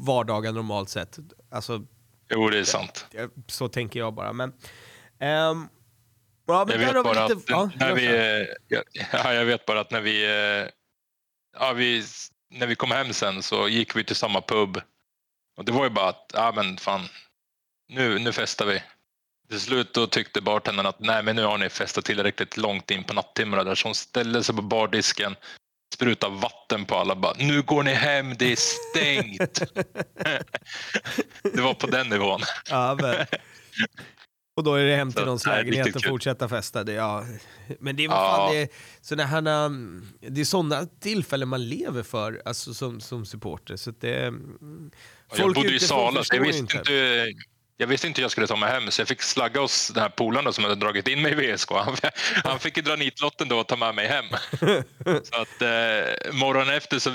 [0.06, 1.18] vardagar normalt sett.
[1.50, 1.86] Alltså,
[2.30, 3.06] Jo, det är sant.
[3.12, 4.32] eh, så tänker jag bara.
[4.32, 4.52] Men,
[5.18, 5.68] ehm,
[6.46, 8.06] ja, men Jag vet bara lite, att ja, när vi,
[9.12, 10.68] ja, jag vet bara att när vi, eh,
[11.58, 12.04] ja, vi,
[12.50, 14.80] när vi kom hem sen så gick vi till samma pub.
[15.56, 17.08] Och det var ju bara att, ja men fan,
[17.88, 18.82] nu, nu festar vi.
[19.48, 23.04] Till slut då tyckte bartendern att nej men nu har ni festat tillräckligt långt in
[23.04, 23.74] på nattimmarna där.
[23.74, 25.36] Så hon ställde sig på bardisken,
[25.94, 29.54] sprutade vatten på alla bara, nu går ni hem, det är stängt.
[31.54, 32.40] det var på den nivån.
[32.70, 33.26] Ja, men.
[34.56, 36.84] Och då är det hem till Så, någons nej, lägenhet och fortsätta festa.
[36.84, 37.24] Det, ja.
[37.80, 38.36] Men det är, Ja.
[38.36, 38.68] fan, det är,
[39.00, 43.76] såna här, um, det är sådana tillfällen man lever för alltså, som, som supporter.
[43.76, 44.90] Så det, mm,
[45.28, 46.92] Och jag bodde i Sala, så jag visste inte,
[47.76, 50.10] jag visste inte jag skulle ta mig hem, så jag fick slagga hos den här
[50.10, 51.70] polaren som hade dragit in mig i VSK.
[51.70, 51.96] Han,
[52.44, 54.24] han fick ju dra nitlotten då och ta med mig hem.
[55.22, 57.10] Så att eh, morgonen efter så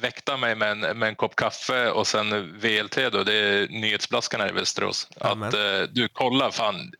[0.00, 3.68] väckte han mig med en, med en kopp kaffe och sen VLT då, det är
[3.68, 5.08] nyhetsblaskan här i Västerås.
[5.20, 5.48] Amen.
[5.48, 6.92] Att eh, du kolla fan,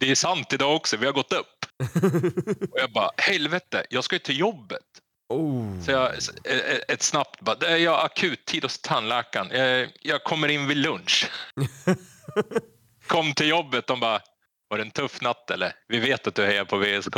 [0.00, 1.66] det är sant idag också, vi har gått upp.
[2.72, 4.82] Och jag bara, helvete, jag ska ju till jobbet.
[5.28, 5.80] Oh.
[5.82, 9.48] Så jag, ett- ett snabbt bara, "Det är jag har akuttid hos tandläkaren.
[9.50, 11.30] Jag, jag kommer in vid lunch.
[13.06, 14.20] Kom till jobbet, de bara,
[14.68, 15.72] var det en tuff natt eller?
[15.88, 17.16] Vi vet att du hejar på VSK.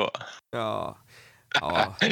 [0.53, 0.99] Ja.
[1.61, 1.97] Ja.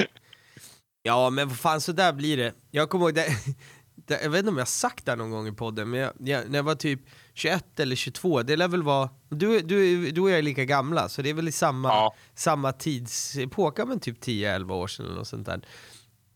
[1.03, 2.53] ja, men vad fan så där blir det.
[2.71, 3.27] Jag kommer ihåg, det,
[4.07, 6.13] det, jag vet inte om jag sagt det här någon gång i podden, men jag,
[6.19, 7.01] jag, när jag var typ
[7.35, 11.09] 21 eller 22, det lär väl vara, du, du, du och jag är lika gamla,
[11.09, 12.15] så det är väl i samma, Ja.
[12.35, 15.61] samma tidsepok, men typ 10-11 år sedan eller något sånt där.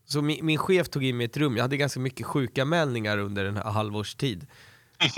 [0.07, 3.17] Så min, min chef tog in mig i ett rum, jag hade ganska mycket sjukanmälningar
[3.17, 4.47] under en halvårs tid.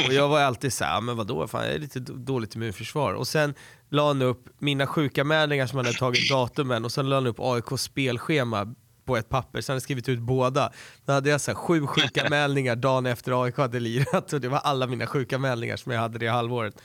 [0.08, 3.14] Och jag var alltid så här, men vadå, fan, jag är lite då- dåligt immunförsvar.
[3.14, 3.54] Och sen
[3.90, 7.40] la han upp mina sjukanmälningar som han hade tagit datumen och sen la han upp
[7.40, 8.76] AIKs spelschema
[9.08, 10.72] på ett papper, så hade skrivit ut båda.
[11.06, 14.60] Då hade jag så här, sju sjukanmälningar dagen efter AIK hade lirat och det var
[14.60, 16.76] alla mina sjukanmälningar som jag hade det halvåret.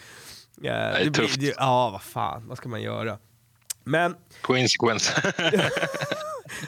[0.65, 1.41] Är det blir- tufft.
[1.41, 3.19] det- Ja, vad fan, vad ska man göra?
[3.85, 5.33] Men Coinsequence.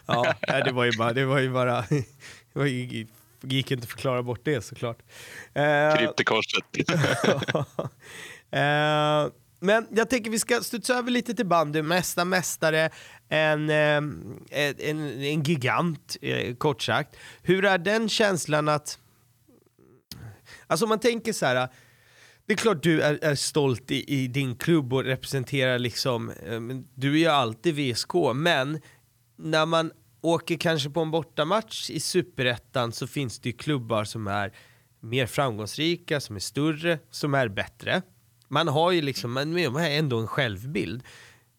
[0.07, 1.85] Ja, det var ju bara, det var ju bara,
[2.53, 3.07] det ju,
[3.40, 4.99] gick inte att förklara bort det såklart.
[5.55, 6.64] Eh, Kryp till korset.
[8.51, 9.27] eh,
[9.64, 12.90] men jag tänker vi ska studsa över lite till bandy, mesta mästare,
[13.29, 17.16] en, ehm, en, en gigant eh, kort sagt.
[17.42, 18.98] Hur är den känslan att,
[20.66, 21.68] alltså om man tänker så här,
[22.46, 26.85] det är klart du är, är stolt i, i din klubb och representerar liksom, ehm,
[26.94, 28.81] du är ju alltid VSK, men
[29.37, 34.27] när man åker kanske på en bortamatch i superettan så finns det ju klubbar som
[34.27, 34.53] är
[35.00, 38.03] mer framgångsrika, som är större, som är bättre.
[38.55, 41.03] Man har ju liksom, man har ändå en självbild.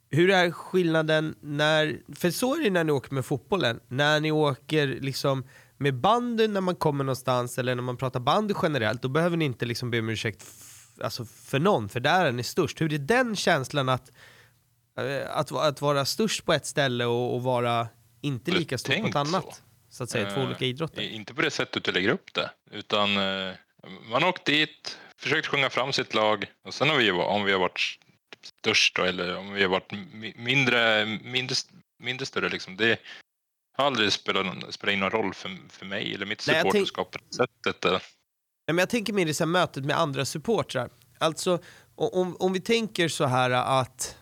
[0.09, 4.31] Hur är skillnaden när, för så är det när ni åker med fotbollen, när ni
[4.31, 5.43] åker liksom
[5.77, 9.45] med bandy när man kommer någonstans eller när man pratar bandy generellt, då behöver ni
[9.45, 10.45] inte liksom be om ursäkt
[11.01, 12.81] alltså för någon, för där är ni störst.
[12.81, 14.11] Hur är den känslan att,
[14.97, 17.87] eh, att, att vara störst på ett ställe och, och vara
[18.21, 19.43] inte lika stor på ett annat?
[19.43, 19.53] så?
[19.89, 21.01] Så, att säga, två Eh, olika idrotter.
[21.01, 22.51] Inte på det sättet du lägger upp det.
[22.71, 23.53] Utan eh,
[24.11, 26.45] man har åkt dit, försökt sjunga fram sitt lag.
[26.65, 27.99] Och sen har vi, om vi har varit
[28.43, 31.55] störst då, eller om vi har varit mi- mindre, mindre,
[32.03, 32.49] mindre större.
[32.49, 32.99] Liksom, det
[33.77, 37.17] har aldrig spelat, någon- spelat in någon roll för, för mig eller mitt supporterskap på
[37.29, 37.85] det sättet.
[37.85, 37.91] eh.
[37.91, 38.01] Nej,
[38.73, 40.89] men jag tänker mer i så mötet med andra supportrar.
[41.19, 41.59] Alltså,
[41.95, 44.17] om, om vi tänker så här att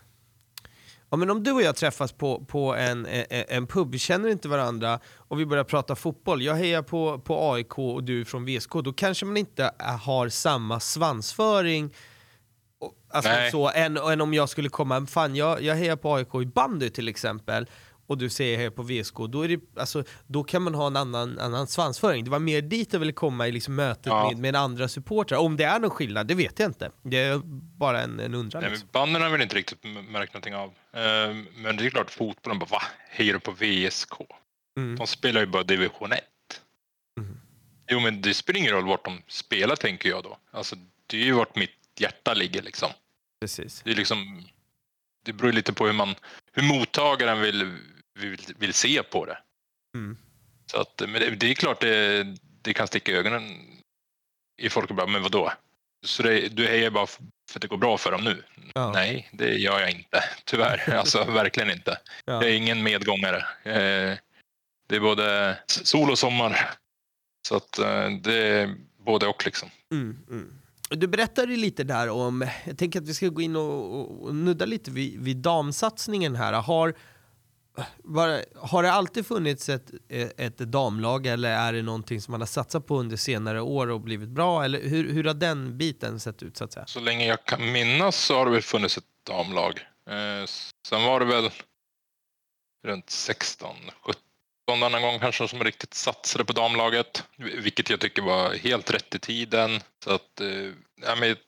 [1.10, 4.28] Ja, men om du och jag träffas på, på en, en, en pub, vi känner
[4.28, 5.00] inte varandra
[5.34, 8.92] och vi börjar prata fotboll, jag hejar på, på AIK och du från VSK, då
[8.92, 11.90] kanske man inte äh, har samma svansföring
[13.12, 13.50] alltså Nej.
[13.50, 16.90] så, än, än om jag skulle komma, fan jag, jag hejar på AIK i bandy
[16.90, 17.66] till exempel
[18.06, 20.96] och du säger här på VSK, då, är det, alltså, då kan man ha en
[20.96, 22.24] annan, annan svansföring.
[22.24, 24.28] Det var mer dit jag ville komma i liksom mötet Ja.
[24.28, 25.38] med, med andra supportrar.
[25.38, 26.90] Om det är någon skillnad, det vet jag inte.
[27.02, 27.40] Det är
[27.78, 28.62] bara en, en undran.
[28.62, 28.88] Nej, Liksom.
[28.92, 30.68] banden har väl inte riktigt märkt någonting av.
[30.68, 32.82] Eh, Men det är klart, fotbollen bara, va?
[33.10, 34.12] Hejar du på VSK?
[34.76, 34.96] Mm.
[34.96, 36.24] De spelar ju bara division 1.
[37.20, 37.40] Mm.
[37.90, 40.38] Jo, men det spelar ingen roll vart de spelar, tänker jag då.
[40.50, 42.90] Alltså, det är ju vart mitt hjärta ligger liksom.
[43.40, 43.82] Precis.
[43.82, 44.44] Det är liksom,
[45.24, 46.14] det beror lite på hur man,
[46.52, 47.78] hur mottagaren vill,
[48.14, 49.38] vill, vill se på det.
[49.94, 50.16] Mm.
[50.66, 52.26] Så att, men det, det är klart det,
[52.62, 53.42] det kan sticka i ögonen
[54.62, 55.52] i folk och bara, men vadå?
[56.04, 57.22] Så det, du hejar bara för
[57.54, 58.42] att det går bra för dem nu?
[58.74, 58.92] Ja.
[58.92, 60.24] Nej, det gör jag inte.
[60.44, 60.94] Tyvärr.
[60.94, 61.98] Alltså verkligen inte.
[62.24, 62.32] Ja.
[62.32, 63.46] Jag är ingen medgångare.
[63.62, 64.18] Eh,
[64.86, 66.70] Det är både sol och sommar.
[67.48, 69.68] Så att eh, det är både och liksom.
[69.92, 70.60] Mm, mm.
[70.90, 74.34] Du berättade lite där om, jag tänker att vi ska gå in och, och, och
[74.34, 76.52] nudda lite vid, vid damsatsningen här.
[76.52, 76.94] Har,
[77.98, 82.46] var, har det alltid funnits ett, ett damlag eller är det någonting som man har
[82.46, 84.64] satsat på under senare år och blivit bra?
[84.64, 86.86] Eller hur, hur har den biten sett ut så att säga?
[86.86, 89.80] Så länge jag kan minnas så har det väl funnits ett damlag.
[90.10, 90.46] Eh,
[90.88, 91.50] sen var det väl
[92.86, 94.22] runt 16, 17
[94.72, 97.24] annan gång kanske som riktigt satsade på damlaget.
[97.36, 99.80] Vilket jag tycker var helt rätt i tiden.
[100.04, 100.48] Så att, eh,
[101.02, 101.38] ja, men jag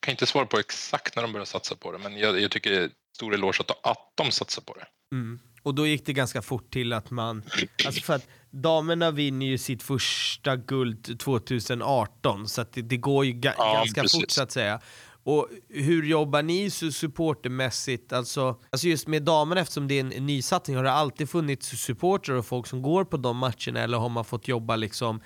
[0.00, 1.98] kan inte svara på exakt när de började satsa på det.
[1.98, 4.86] Men jag, jag tycker det är stor eloge att, att de satsar på det.
[5.12, 5.40] Mm.
[5.62, 7.42] Och då gick det ganska fort till att man,
[7.86, 13.24] alltså för att damerna vinner ju sitt första guld 2018 så att det, det går
[13.24, 14.20] ju ga Ja, ganska precis.
[14.20, 14.80] fort så att säga.
[15.28, 18.12] Och hur jobbar ni supportermässigt?
[18.12, 22.32] Alltså, alltså just med damerna eftersom det är en, nysatsning, har det alltid funnits supporter
[22.32, 25.20] och folk som går på de matcherna eller har man fått jobba liksom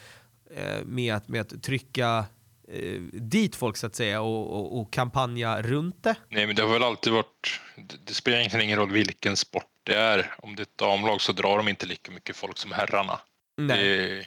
[0.56, 2.24] eh, med, att, med att trycka
[2.68, 6.14] eh, dit folk så att säga och, och, och kampanja runt det?
[6.28, 7.60] Nej, men det har väl alltid varit...
[7.76, 10.34] Det, det spelar egentligen ingen roll vilken sport det är.
[10.38, 13.20] Om det är ett damlag så drar de inte lika mycket folk som herrarna.
[13.56, 13.98] Nej.
[13.98, 14.26] Det,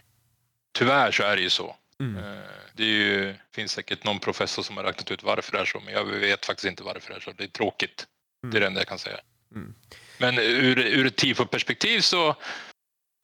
[0.78, 1.76] tyvärr så är det ju så.
[2.00, 2.24] Mm.
[2.24, 2.40] Eh,
[2.74, 5.94] Det ju, finns säkert någon professor som har räknat ut varför det är så, men
[5.94, 7.32] jag vet faktiskt inte varför det är så.
[7.32, 8.08] Det är tråkigt.
[8.52, 9.20] Det är det enda jag kan säga.
[9.56, 9.76] Mm.
[10.18, 12.30] Men ur, ur ett tifo-perspektiv så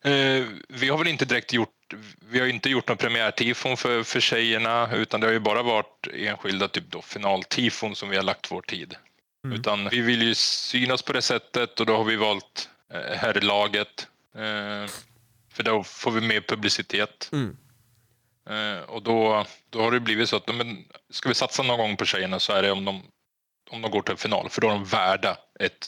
[0.04, 1.94] eh, vi har väl inte direkt gjort,
[2.30, 6.08] vi har inte gjort någon premiärtifon för, för tjejerna utan det har ju bara varit
[6.14, 8.96] enskilda typ då finaltifon som vi har lagt vår tid.
[9.46, 9.60] Mm.
[9.60, 14.08] Utan vi vill ju synas på det sättet och då har vi valt eh, herrlaget.
[14.36, 14.92] Eh,
[15.54, 17.30] för då får vi mer publicitet.
[17.34, 17.58] Mm.
[18.50, 21.98] Eh, och då, då har det blivit så att men, ska vi satsa någon gång
[21.98, 23.04] på tjejerna så är det om de,
[23.70, 24.50] om de går till final.
[24.50, 25.88] För då är de värda ett,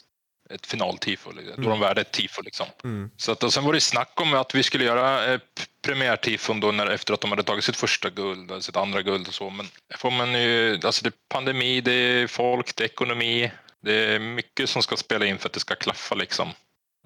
[0.50, 1.32] ett finaltifo.
[1.32, 1.62] Liksom.
[1.62, 2.42] Då är de värda ett tifo.
[2.42, 2.66] Liksom.
[2.84, 3.10] Mm.
[3.16, 5.40] Så att, och sen var det snack om att vi skulle göra eh,
[5.82, 9.28] premiärtifon då när, efter att de hade tagit sitt första guld, eller sitt andra guld
[9.28, 9.50] och så.
[9.50, 13.50] Men får man ju, alltså det är pandemi, det är folk, det är ekonomi.
[13.82, 16.52] Det är mycket som ska spela in för att det ska klaffa liksom.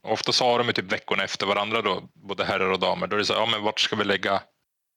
[0.03, 3.07] Ofta sa de ju typ veckorna efter varandra då, både herrar och damer.
[3.07, 4.43] Då är det så här, ja men vart ska vi lägga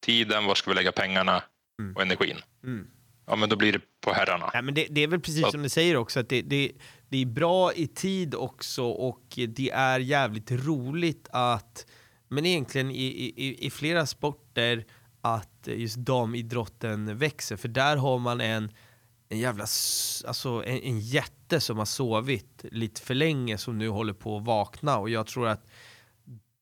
[0.01, 1.43] tiden, vart ska vi lägga pengarna
[1.79, 1.95] Mm.
[1.95, 2.37] och energin?
[2.63, 2.87] Mm.
[3.27, 4.49] Ja men då blir det på herrarna.
[4.53, 5.51] Ja, men det, det är väl precis Ja.
[5.51, 6.71] som du säger också, att det, det,
[7.09, 11.85] det är bra i tid också och det är jävligt roligt att,
[12.27, 14.85] men egentligen i, i, i flera sporter,
[15.21, 17.55] att just damidrotten växer.
[17.57, 18.71] För där har man en,
[19.29, 19.63] en jävla,
[20.27, 24.45] alltså en, en jätte som har sovit lite för länge som nu håller på att
[24.45, 25.67] vakna och jag tror att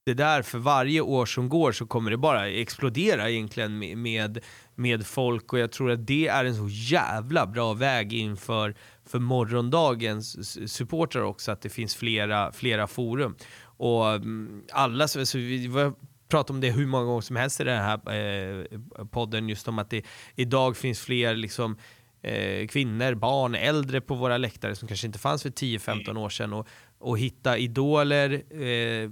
[0.09, 4.39] det där för varje år som går så kommer det bara explodera egentligen med, med,
[4.75, 5.53] med folk.
[5.53, 11.21] Och jag tror att det är en så jävla bra väg inför för morgondagens supportrar
[11.21, 13.35] också att det finns flera, flera forum.
[13.61, 15.91] Och mm, alla, så, så vi
[16.29, 19.79] pratat om det hur många gånger som helst i den här eh, podden just om
[19.79, 21.77] att det idag finns fler liksom
[22.21, 26.53] eh, kvinnor, barn, äldre på våra läktare som kanske inte fanns för 10-15 år sedan.
[26.53, 26.67] Och,
[26.99, 28.31] och hitta idoler
[28.63, 29.09] eh,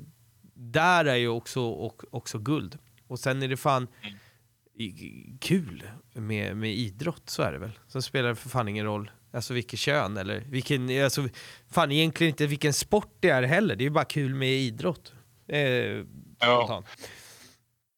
[0.57, 2.77] där är ju också, och, också guld.
[3.07, 3.87] Och sen är det fan
[4.79, 7.79] i- kul med, med idrott, så är det väl.
[7.87, 11.27] Sen spelar det för fan ingen roll alltså vilket kön eller vilken, alltså
[11.71, 13.75] fan egentligen inte vilken sport det är heller.
[13.75, 15.13] Det är ju bara kul med idrott.
[15.47, 15.59] Eh,
[16.39, 16.83] Ja.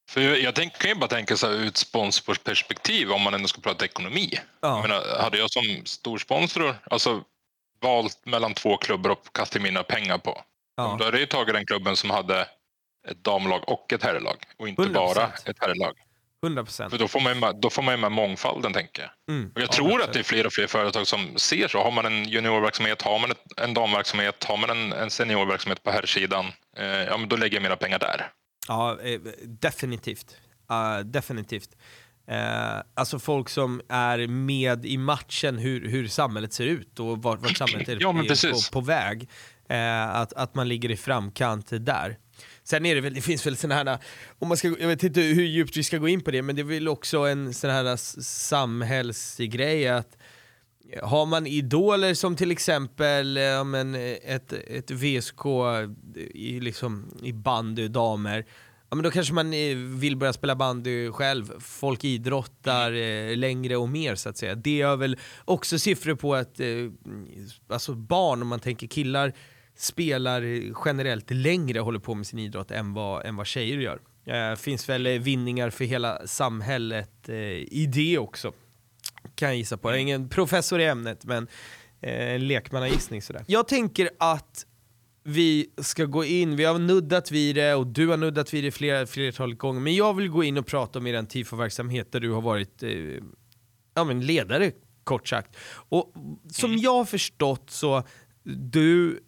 [0.10, 3.34] För jag, jag tänk, kan ju bara tänka så här ur ett sponsorperspektiv om man
[3.34, 4.30] ändå ska prata ekonomi.
[4.62, 4.68] Ja.
[4.68, 7.24] Jag menar, hade jag som storsponsor alltså,
[7.82, 10.42] valt mellan två klubbar och kastat mina pengar på.
[10.84, 10.96] Ja.
[11.00, 12.42] Då hade ju tagit den klubben som hade
[13.08, 14.94] ett damlag och ett herrlag och inte 100%.
[14.94, 15.94] bara ett herrlag.
[16.44, 16.94] 100 procent.
[17.00, 19.36] Då får man ju med, då får man ju med mångfalden tänker jag.
[19.36, 19.52] Mm.
[19.56, 20.08] Och jag Ja, tror absolut.
[20.08, 21.84] att det är fler och fler företag som ser så.
[21.84, 25.92] Har man en juniorverksamhet, har man ett, en damverksamhet, har man en, en seniorverksamhet på
[25.92, 26.46] herrsidan,
[26.78, 28.32] eh, ja men då lägger jag mina pengar där.
[28.68, 30.38] Ja, eh, definitivt.
[30.72, 31.70] Uh, definitivt.
[32.28, 37.40] Eh, alltså folk som är med i matchen hur, hur samhället ser ut och vart,
[37.42, 39.30] vart samhället är, Ja, på, på väg.
[39.70, 42.18] Eh, att, att man ligger i framkant där.
[42.64, 44.00] Sen är det väl, det finns väl sådana här,
[44.40, 46.56] om man ska, jag vet inte hur djupt vi ska gå in på det, men
[46.56, 50.18] det är väl också en sån här samhällsgrej att
[51.04, 55.46] har man idoler som till exempel eh, ja, men, eh, ett, ett VSK
[56.34, 58.46] i, liksom, i bandy damer
[58.90, 61.60] ja, men då kanske man eh, vill börja spela bandy själv.
[61.60, 64.56] Folk idrottar eh, längre och mer så att säga.
[64.56, 66.68] Det är väl också siffror på att eh,
[67.68, 69.34] alltså barn, om man tänker killar,
[69.80, 70.42] spelar
[70.86, 74.02] generellt längre håller på med sin idrott än vad, än vad tjejer gör.
[74.26, 78.54] Eh, finns väl vinningar för hela samhället eh, i det också.
[79.36, 79.90] Kan jag gissa på.
[79.90, 81.48] Jag är ingen professor i ämnet men
[82.02, 83.44] eh, en lekmannagissning sådär.
[83.48, 84.66] Jag tänker att
[85.24, 88.72] vi ska gå in, vi har nuddat vid det och du har nuddat vid det
[88.72, 92.32] flera, flertalet gånger, men jag vill gå in och prata om er tifo-verksamhet där du
[92.32, 92.92] har varit eh,
[93.94, 94.72] ja, men ledare
[95.04, 95.56] kort sagt.
[95.72, 96.14] Och
[96.52, 98.04] som jag har förstått så,
[98.44, 99.20] du,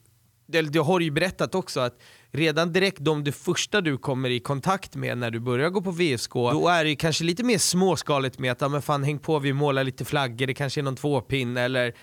[0.56, 4.40] eller du har ju berättat också att redan direkt de det första du kommer i
[4.40, 8.40] kontakt med när du börjar gå på VSK, då är det kanske lite mer småskaligt
[8.40, 10.96] med att ja, men fan, häng på, vi målar lite flaggor, det kanske är någon
[10.96, 11.94] tvåpinne eller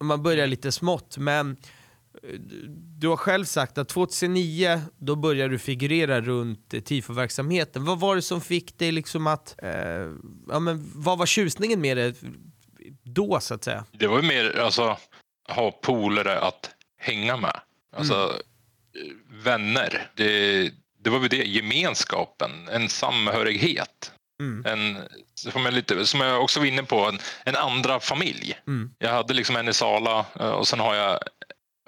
[0.00, 1.18] man börjar lite smått.
[1.18, 1.56] Men
[2.22, 2.38] eh,
[2.98, 7.84] du har själv sagt att 2009 då började du figurera runt eh, tifo-verksamheten.
[7.84, 9.70] Vad var det som fick dig liksom att, eh,
[10.48, 12.14] ja men vad var tjusningen med det
[13.02, 13.84] då så att säga?
[13.92, 14.96] Det var ju mer alltså
[15.48, 17.60] ha polare att hänga med.
[17.96, 19.16] Alltså mm.
[19.42, 20.10] vänner.
[20.14, 20.70] Det,
[21.04, 24.12] det var väl det, gemenskapen, en samhörighet.
[24.42, 24.66] Mm.
[24.66, 25.02] En,
[25.34, 28.58] som, jag lite, som jag också var inne på, en, en andra familj.
[28.66, 28.90] Mm.
[28.98, 31.18] Jag hade liksom en i Sala eh, och sen har jag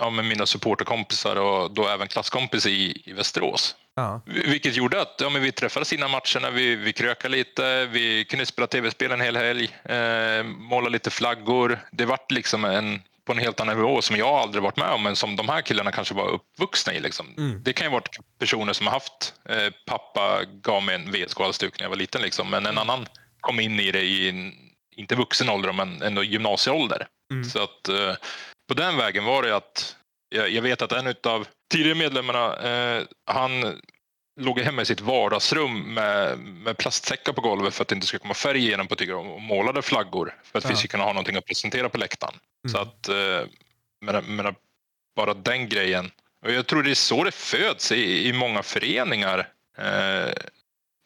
[0.00, 3.76] ja, med mina supporterkompisar och då även klasskompis i, i Västerås.
[3.96, 4.22] Ja.
[4.26, 8.46] Vilket gjorde att ja, men vi träffades innan matcherna, vi, vi krökade lite, vi kunde
[8.46, 11.78] spela tv-spel en hel helg, eh, måla lite flaggor.
[11.92, 15.02] Det vart liksom en, på en helt annan nivå som jag aldrig varit med om,
[15.02, 17.00] men som de här killarna kanske var uppvuxna i.
[17.00, 17.34] Liksom.
[17.38, 17.62] Mm.
[17.62, 18.02] Det kan ju vara
[18.38, 22.50] personer som har haft, eh, pappa gav mig en VSK-halsduk när jag var liten, liksom,
[22.50, 22.78] men en mm.
[22.78, 23.06] annan
[23.40, 24.52] kom in i det i, en,
[24.96, 27.06] inte vuxen ålder, men ändå gymnasieålder.
[27.32, 27.44] Mm.
[27.44, 28.14] Så att eh,
[28.68, 29.96] på den vägen var det att
[30.28, 33.80] jag, jag vet att en av tidigare medlemmarna, eh, han
[34.40, 38.20] låg hemma i sitt vardagsrum med, med plastsäckar på golvet för att det inte skulle
[38.20, 40.70] komma färg igenom på tyger och målade flaggor för att ja.
[40.70, 42.34] vi skulle kunna ha någonting att presentera på läktaren.
[42.64, 42.72] Mm.
[42.72, 43.48] Så att, eh,
[44.00, 44.54] men, men
[45.16, 46.10] bara den grejen.
[46.44, 49.48] Och jag tror det är så det föds i, i många föreningar.
[49.78, 50.32] Eh,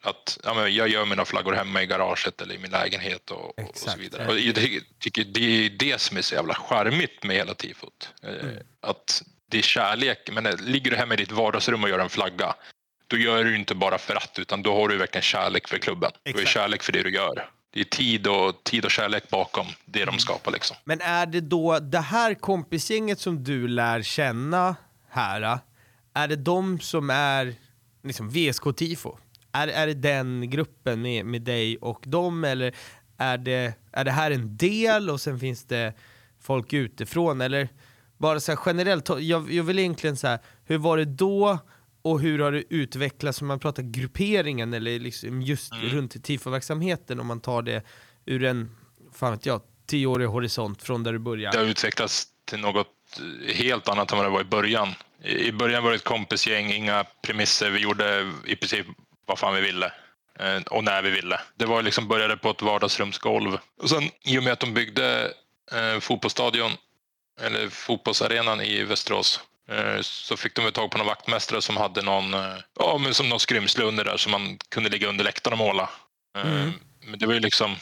[0.03, 3.59] att ja, men jag gör mina flaggor hemma i garaget eller i min lägenhet och,
[3.59, 4.27] och så vidare.
[4.29, 4.55] Och jag
[4.99, 8.13] tycker det är det som är så jävla charmigt med hela tifot.
[8.23, 8.57] Eh, mm.
[8.81, 12.55] Att det är kärlek, men ligger du hemma i ditt vardagsrum och gör en flagga,
[13.07, 16.11] då gör du inte bara för att, utan då har du verkligen kärlek för klubben.
[16.25, 16.37] Exakt.
[16.37, 17.49] Du har kärlek för det du gör.
[17.71, 20.19] Det är tid och, tid och kärlek bakom det de mm.
[20.19, 20.53] skapar.
[20.53, 20.77] Liksom.
[20.85, 24.77] Men är det då det här kompisgänget som du lär känna
[25.11, 25.59] här,
[26.15, 27.55] är det de som är
[28.03, 29.19] liksom VSK-tifo?
[29.53, 32.75] Är, är det den gruppen med, med dig och dem eller
[33.19, 35.95] är det, är det här en del och sen finns det
[36.41, 37.41] folk utifrån?
[37.41, 37.69] Eller
[38.19, 41.59] bara så generellt, jag, jag vill egentligen så hur var det då
[42.05, 45.89] och hur har det utvecklats om man pratar grupperingen eller liksom just mm.
[45.89, 47.83] runt tifo-verksamheten om man tar det
[48.27, 48.77] ur en,
[49.15, 51.57] fan vet jag, tioårig horisont från där du började?
[51.57, 52.89] Det har utvecklats till något
[53.55, 54.95] helt annat än vad det var i början.
[55.23, 57.71] I början var det ett kompisgäng, inga premisser.
[57.71, 58.87] Vi gjorde i princip
[59.27, 59.93] vad fan vi ville
[60.39, 61.41] eh, och när vi ville.
[61.57, 63.59] Det var liksom började på ett vardagsrumsgolv.
[63.83, 65.33] Och sen i och med att de byggde
[65.73, 66.71] eh, fotbollsstadion
[67.41, 69.54] eller fotbollsarenan i Västerås eh,
[70.03, 73.41] så fick de tag på någon vaktmästare som hade någon, eh, ja, men som någon
[73.41, 75.91] skrymsle under där som man kunde ligga under läktaren och måla.
[76.37, 76.73] Eh, mm.
[77.01, 77.77] Men det var ju liksom,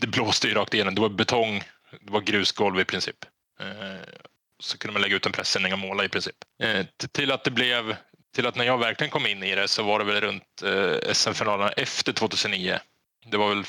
[0.00, 0.94] det blåste ju rakt igenom.
[0.94, 1.62] Det var betong,
[2.00, 3.24] det var grusgolv i princip.
[3.60, 4.14] Eh,
[4.58, 6.36] så kunde man lägga ut en pressändning och måla i princip.
[7.12, 7.96] Till att det blev
[8.34, 11.12] till att när jag verkligen kom in i det så var det väl runt eh,
[11.12, 12.78] SM-finalerna efter 2009.
[13.26, 13.64] Det var väl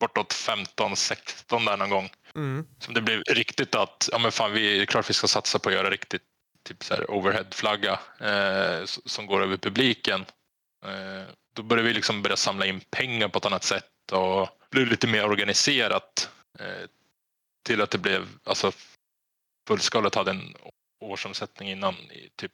[0.00, 2.10] bortåt 15-16 där någon gång.
[2.34, 2.66] Mm.
[2.78, 5.68] Som det blev riktigt att, ja men fan vi, är klart vi ska satsa på
[5.68, 6.22] att göra riktigt
[6.68, 10.20] typ så här overhead-flagga eh, som går över publiken.
[10.84, 14.86] Eh, då började vi liksom börja samla in pengar på ett annat sätt och blev
[14.86, 16.30] lite mer organiserat.
[16.58, 16.88] Eh,
[17.66, 18.72] till att det blev, alltså
[19.68, 20.54] fullskalet hade en
[21.00, 21.94] årsomsättning innan
[22.36, 22.52] typ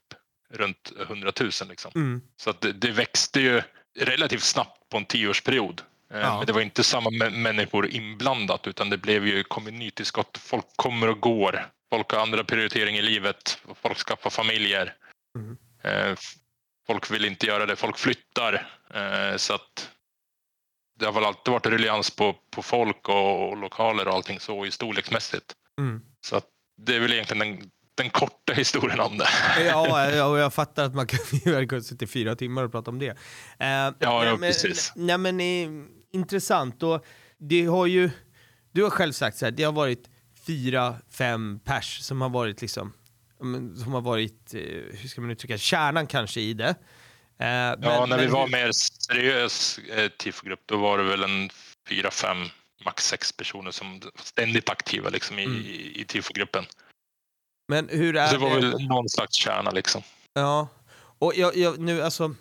[0.51, 1.51] runt 100 000.
[1.69, 1.93] Liksom.
[1.95, 2.23] Mm.
[2.37, 3.63] Så att det, det, växte ju
[3.99, 5.83] relativt snabbt på en tioårsperiod.
[6.13, 6.37] Eh, ja.
[6.37, 10.39] Men det var inte samma människor inblandat utan det blev ju kommunitillskott.
[10.39, 11.71] Folk kommer och går.
[11.95, 13.59] Folk har andra prioriteringar i livet.
[13.75, 14.95] Folk skaffar familjer.
[15.39, 15.57] Mm.
[15.83, 16.19] Eh,
[16.87, 17.77] folk vill inte göra det.
[17.77, 18.69] Folk flyttar.
[18.95, 19.91] Eh, så att
[20.99, 24.67] det har väl alltid varit ruljans på, på folk och, och lokaler och allting så
[24.67, 25.53] i storleksmässigt.
[25.79, 26.01] Mm.
[26.21, 29.29] Så att det är väl egentligen den den korta historien om det.
[29.65, 33.11] ja, och jag fattar att man kan sitta i fyra timmar och prata om det.
[33.11, 33.17] Uh,
[33.59, 34.93] ja, ja, men, precis.
[34.97, 36.83] Nej, men eh, intressant.
[36.83, 37.05] Och
[37.39, 38.11] det har ju,
[38.73, 40.11] du har själv sagt så här, det har varit
[40.47, 42.93] fyra, fem pers som har varit liksom,
[43.85, 44.61] som har varit, eh,
[44.93, 46.75] hur ska man uttrycka kärnan kanske i det.
[47.39, 51.51] Eh, ja, men, när vi var mer seriös eh, tifogrupp då var det väl en
[51.89, 52.39] fyra, fem,
[52.85, 55.63] max sex personer som ständigt aktiva liksom, i, mm.
[55.95, 56.65] i tifogruppen.
[57.69, 58.39] Men hur är Så det?
[58.39, 60.03] var väl någon slags kärna liksom.
[60.35, 60.69] Ja,
[61.19, 62.35] och jag, jag, nu alltså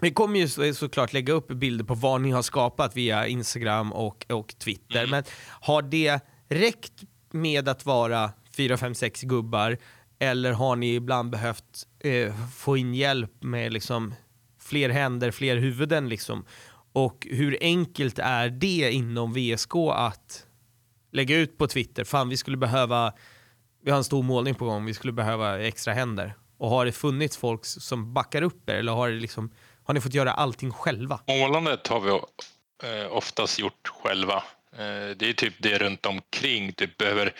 [0.00, 4.26] vi kommer ju såklart lägga upp bilder på vad ni har skapat via Instagram och,
[4.28, 5.10] och Twitter, mm.
[5.10, 5.24] men
[5.60, 6.92] har det räckt
[7.30, 9.78] med att vara 4, 5, 6 gubbar
[10.18, 14.14] eller har ni ibland behövt eh, få in hjälp med liksom
[14.60, 16.44] fler händer, fler huvuden liksom?
[16.92, 20.46] Och hur enkelt är det inom VSK att
[21.12, 23.12] lägga ut på Twitter, fan vi skulle behöva,
[23.82, 26.34] vi har en stor målning på gång, vi skulle behöva extra händer.
[26.58, 29.50] Och har det funnits folk som backar upp er eller har, det liksom,
[29.84, 31.20] har ni fått göra allting själva?
[31.28, 34.42] Målandet har vi eh, oftast gjort själva.
[34.78, 36.72] Eh, det är typ det runt omkring.
[36.72, 37.32] Typ behöver,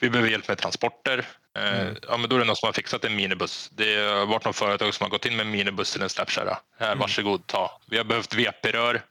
[0.00, 1.26] vi behöver hjälp med transporter.
[1.58, 1.96] Eh, mm.
[2.08, 3.70] Ja, men då är det någon som har fixat en minibuss.
[3.72, 6.58] Det har varit något företag som har gått in med en minibuss till en släpkärra.
[6.78, 6.98] Här, mm.
[6.98, 7.80] varsågod, ta.
[7.86, 9.02] Vi har behövt VP-rör.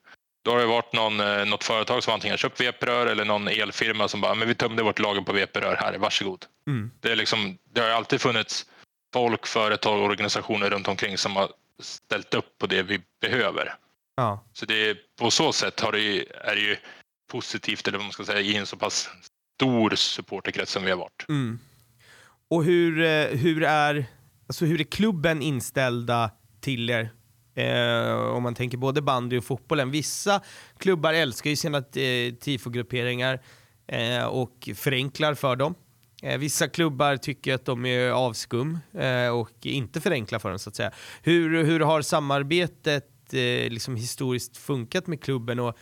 [0.45, 4.07] Då har det varit någon, eh, något företag som antingen köpt VP-rör eller någon elfirma
[4.07, 6.45] som bara, men vi tömde vårt lager på VP-rör här, varsågod.
[6.67, 6.91] Mm.
[6.99, 8.65] Det, är liksom, det har alltid funnits
[9.13, 11.49] folk, företag och organisationer runt omkring som har
[11.80, 13.76] ställt upp på det vi behöver.
[14.15, 14.45] Ja.
[14.53, 16.78] Så det, på så sätt har det, är det ju
[17.30, 19.09] positivt, eller vad man ska säga, i en så pass
[19.55, 21.25] stor supporterkrets som vi har varit.
[21.30, 21.59] Mm.
[22.49, 24.05] Och hur, eh, hur, är,
[24.47, 27.09] alltså hur är klubben inställda till er?
[27.55, 29.91] Eh, om man tänker både bandy och fotbollen.
[29.91, 30.41] Vissa
[30.77, 33.41] klubbar älskar ju sina eh, tifogrupperingar
[33.88, 35.75] eh, och förenklar för dem.
[36.23, 40.69] Eh, vissa klubbar tycker att de är avskum eh, och inte förenklar för dem så
[40.69, 40.91] att säga.
[41.21, 45.77] Hur, hur har samarbetet eh, liksom historiskt funkat med klubben och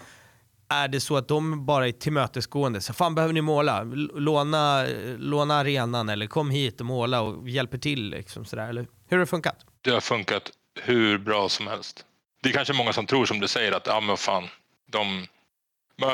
[0.69, 2.81] är det så att de bara är tillmötesgående?
[2.81, 3.83] Så fan behöver ni måla?
[4.15, 4.85] Låna,
[5.17, 8.69] låna arenan eller kom hit och måla och hjälper till liksom sådär.
[8.69, 9.65] Eller hur har det funkat?
[9.81, 10.51] Det har funkat
[10.81, 12.05] hur bra som helst.
[12.43, 14.47] Det är kanske många som tror som du säger att ja men fan,
[14.91, 15.27] de,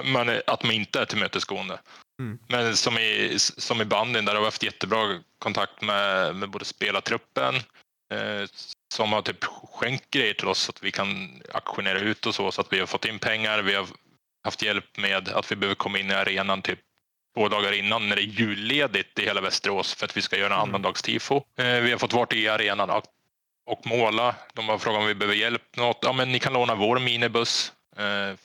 [0.04, 1.80] man, att man inte är tillmötesgående.
[2.20, 2.39] Mm.
[2.47, 6.66] Men som i, som i bandyn där har vi haft jättebra kontakt med, med både
[6.66, 7.56] spelartruppen
[8.14, 8.49] eh,
[8.93, 12.51] som har typ skänkt grejer till oss så att vi kan aktionera ut och så,
[12.51, 13.62] så att vi har fått in pengar.
[13.62, 13.88] Vi har
[14.43, 16.79] haft hjälp med att vi behöver komma in i arenan typ
[17.35, 20.53] två dagar innan när det är julledigt i hela Västerås för att vi ska göra
[20.53, 20.69] en mm.
[20.69, 21.35] annandagstifo.
[21.35, 23.03] Eh, vi har fått vara i arenan och,
[23.65, 24.35] och måla.
[24.53, 25.99] De har frågat om vi behöver hjälp något.
[26.01, 27.73] Ja, men ni kan låna vår minibuss.
[27.97, 28.37] Eh,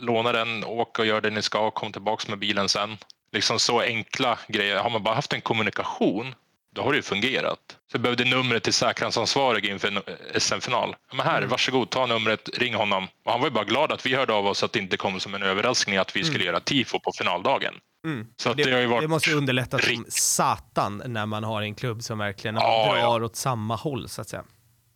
[0.00, 2.98] låna den, åk och gör det ni ska, kom tillbaks med bilen sen.
[3.32, 4.76] Liksom så enkla grejer.
[4.76, 6.34] Har man bara haft en kommunikation,
[6.78, 7.58] då har det ju fungerat.
[7.68, 10.00] Så jag behövde numret till säkerhetsansvarig inför en
[10.40, 10.96] SM-final.
[11.12, 11.48] Men här, mm.
[11.48, 13.08] varsågod, ta numret, ring honom.
[13.24, 15.20] Och han var ju bara glad att vi hörde av oss att det inte kom
[15.20, 16.46] som en överraskning att vi skulle mm.
[16.46, 17.74] göra tifo på finaldagen.
[18.06, 18.26] Mm.
[18.36, 19.02] Så det, det, varit...
[19.02, 23.24] det, måste underlätta som satan när man har en klubb som verkligen ja, drar ja.
[23.24, 24.44] åt samma håll så att säga.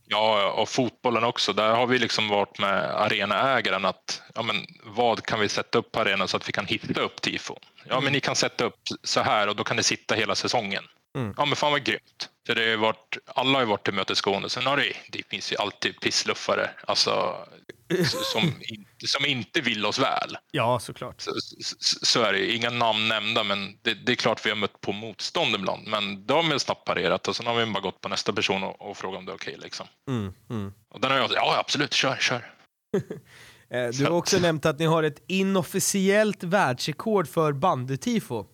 [0.06, 1.52] Ja, och fotbollen också.
[1.52, 5.92] Där har vi liksom varit med arenaägaren att ja, men vad kan vi sätta upp
[5.92, 7.56] på arenan så att vi kan hitta upp tifon?
[7.88, 10.84] Ja, men ni kan sätta upp så här och då kan det sitta hela säsongen.
[11.16, 11.34] Mm.
[11.36, 12.28] Ja, men fan vad grymt.
[12.46, 14.50] För det har varit, alla har ju varit tillmötesgående.
[14.50, 17.36] Sen har det, det finns ju alltid pissluffare alltså,
[18.32, 18.54] som,
[19.06, 20.38] som inte vill oss väl.
[20.50, 21.20] Ja, såklart.
[21.20, 22.54] Så, så, så är det.
[22.54, 25.88] Inga namn nämnda, men det, det, är klart vi har mött på motstånd ibland.
[25.88, 28.62] Men då har vi snabbt parerat och sen har vi bara gått på nästa person
[28.62, 29.54] och, och frågat om det är okej.
[29.54, 29.86] Okay, liksom.
[30.08, 30.72] mm, mm.
[30.88, 32.54] Och den har jag ja absolut, kör, kör.
[33.70, 38.46] Eh, du har också nämnt att ni har ett inofficiellt världsrekord för bandytifo.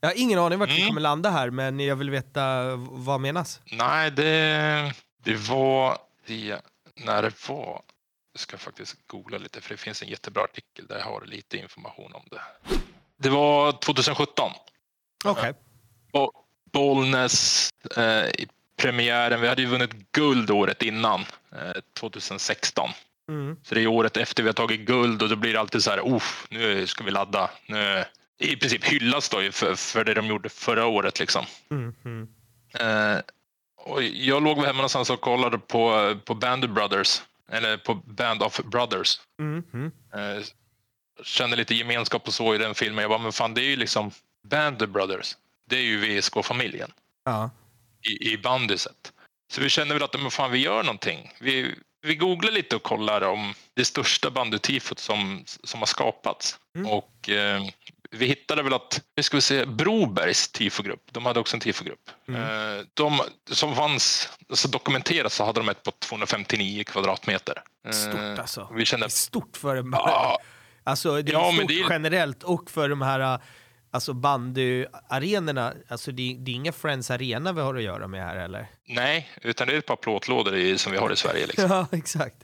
[0.00, 0.80] Jag har ingen aning vart mm.
[0.80, 3.60] vi kommer landa här, men jag vill veta vad menas?
[3.64, 4.92] Nej, det,
[5.24, 6.60] det var det,
[6.94, 7.82] när det var.
[8.32, 11.56] Jag ska faktiskt googla lite, för det finns en jättebra artikel där jag har lite
[11.56, 12.40] information om det.
[13.18, 14.50] Det var 2017.
[15.24, 15.54] Okej.
[16.12, 16.42] Okay.
[16.72, 19.40] Bollnäs eh, i premiären.
[19.40, 21.20] Vi hade ju vunnit guld året innan,
[21.52, 22.90] eh, 2016.
[23.28, 23.56] Mm.
[23.62, 25.90] Så det är året efter vi har tagit guld och då blir det alltid så
[25.90, 26.20] här,
[26.50, 27.50] nu ska vi ladda.
[27.66, 28.04] Nu,
[28.38, 31.20] i princip hyllas då för, för det de gjorde förra året.
[31.20, 31.44] Liksom.
[31.70, 32.28] Mm, mm.
[32.78, 33.20] Eh,
[33.76, 38.60] och jag låg hemma någonstans och kollade på, på Band Brothers, eller på Band of
[38.64, 39.20] Brothers.
[39.40, 40.44] Mm, eh,
[41.22, 43.02] kände lite gemenskap och så i den filmen.
[43.02, 44.10] Jag bara, men fan det är ju liksom
[44.48, 45.36] Band Brothers.
[45.68, 46.92] Det är ju VSK-familjen.
[47.24, 47.50] Ja.
[48.02, 49.12] I, i bandyset.
[49.52, 51.32] Så vi kände väl att men fan, vi gör någonting.
[51.38, 56.58] Vi, vi googlar lite och kollar om det största bandytifot som, som har skapats.
[56.76, 56.90] Mm.
[56.90, 57.62] Och eh,
[58.16, 62.10] vi hittade väl att, vi ska se, Brobergs tifogrupp, de hade också en tifogrupp.
[62.28, 62.42] Mm.
[62.42, 67.62] Eh, de som fanns, alltså dokumenterat så hade de ett på 259 kvadratmeter.
[67.86, 68.68] Eh, stort alltså.
[68.74, 69.90] Vi kände, det är stort för dem.
[69.92, 70.38] Ja,
[70.84, 71.90] alltså det är ja, stort det är...
[71.90, 73.40] generellt och för de här
[73.90, 78.36] alltså bandyarenorna, alltså det, det är inga Friends Arena vi har att göra med här
[78.36, 78.66] eller?
[78.88, 81.46] Nej, utan det är ett par plåtlådor i, som vi har i Sverige.
[81.46, 81.70] Liksom.
[81.70, 82.36] Ja, exakt.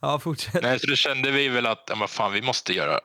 [0.00, 0.62] Ja, fortsätt.
[0.62, 3.00] Nej, så då kände vi väl att, ja, fan, vi måste göra,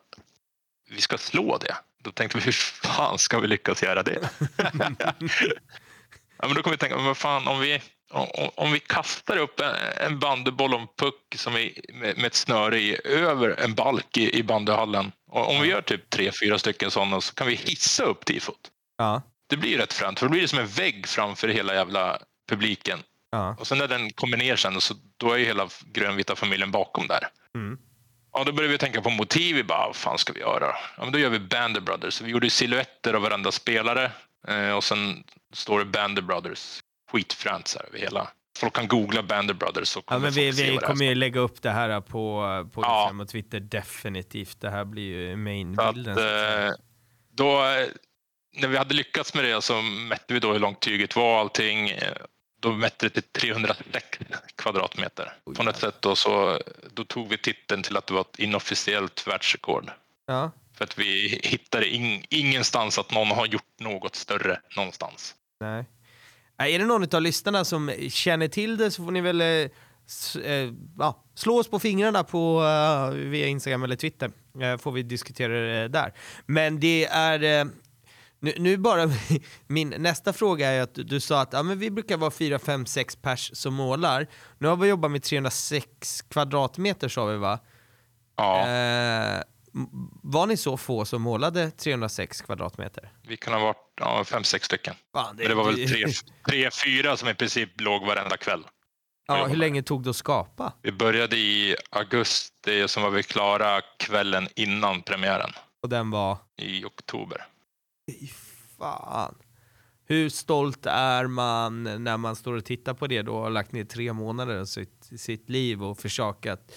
[0.89, 1.75] vi ska slå det.
[2.03, 4.29] Då tänkte vi, hur fan ska vi lyckas göra det?
[6.37, 7.81] ja, men då kom vi tänka, men fan, om vi,
[8.11, 9.75] om, om vi kastar upp en,
[10.07, 14.17] en bandyboll och en puck som är, med, med ett snöre i över en balk
[14.17, 15.11] i, i bandyhallen.
[15.31, 18.59] Och om vi gör typ tre, fyra stycken sådana så kan vi hissa upp tifot.
[18.97, 22.19] Ja, Det blir rätt fränt, för då blir det som en vägg framför hela jävla
[22.49, 22.99] publiken.
[23.31, 23.55] ja.
[23.59, 27.07] Och sen när den kommer ner sen, så då är ju hela grönvita familjen bakom
[27.07, 27.27] där.
[27.55, 27.77] Mm.
[28.33, 29.55] Ja, då började vi tänka på motiv.
[29.55, 30.65] Vi bara, vad fan ska vi göra?
[30.97, 32.13] Ja, men då gör vi Bander Brothers.
[32.13, 34.11] Så vi gjorde silhuetter av varenda spelare.
[34.47, 35.23] Eh, och sen
[35.53, 36.79] står det Bander Brothers.
[37.11, 38.27] Skitfränt så här över hela.
[38.57, 39.87] Folk kan googla Bander Brothers.
[39.87, 42.09] Så Ja, men vi, vi kommer ju lägga upp det här på,
[42.73, 43.01] på Ja.
[43.01, 44.61] Instagram och Twitter definitivt.
[44.61, 46.17] Det här blir ju main-bilden.
[46.17, 46.71] eh,
[47.33, 47.87] då, eh,
[48.55, 51.39] när vi hade lyckats med det så mätte vi då hur långt tyget var och
[51.39, 51.91] allting.
[52.63, 54.19] Då mätte det till 306
[54.55, 55.33] kvadratmeter.
[55.45, 56.59] Oj, På något sätt då, så,
[56.93, 59.91] då tog vi titeln till att det var ett inofficiellt världsrekord.
[60.27, 60.51] Ja.
[60.73, 65.35] För att vi hittade in, ingenstans att någon har gjort något större någonstans.
[65.59, 65.85] Nej.
[66.59, 69.47] Äh, Är det någon av lyssnarna som känner till det så får ni väl eh,
[69.47, 74.31] eh, slå oss på fingrarna på, eh, via Instagram eller Twitter.
[74.61, 76.13] Eh, får vi diskutera det där.
[76.45, 77.67] Men det är...
[78.43, 79.09] Nu, nu bara
[79.67, 82.59] min nästa fråga är att du, du sa att ja, men vi brukar vara 4,
[82.59, 84.27] 5, 6 pers som målar.
[84.57, 87.59] Nu har vi jobbat med 306 kvadratmeter sa vi va?
[88.37, 89.41] Ja, Eh,
[90.23, 93.09] var ni så få som målade 306 kvadratmeter?
[93.27, 94.95] vi kan ha varit ja, fem, sex stycken.
[95.13, 96.05] Fan, Men det var väl tre,
[96.49, 98.63] tre, fyra som i princip låg varenda kväll.
[99.27, 100.73] Ja, hur länge tog det att skapa?
[100.81, 105.51] Vi började i augusti och sen var vi klara kvällen innan premiären
[105.83, 106.37] Och den var...
[106.57, 107.45] i oktober.
[108.11, 108.27] Fy
[108.77, 109.35] fan.
[110.05, 113.71] Hur stolt är man när man står och tittar på det då och har lagt
[113.71, 116.71] ner tre månader av sitt, sitt liv och försakat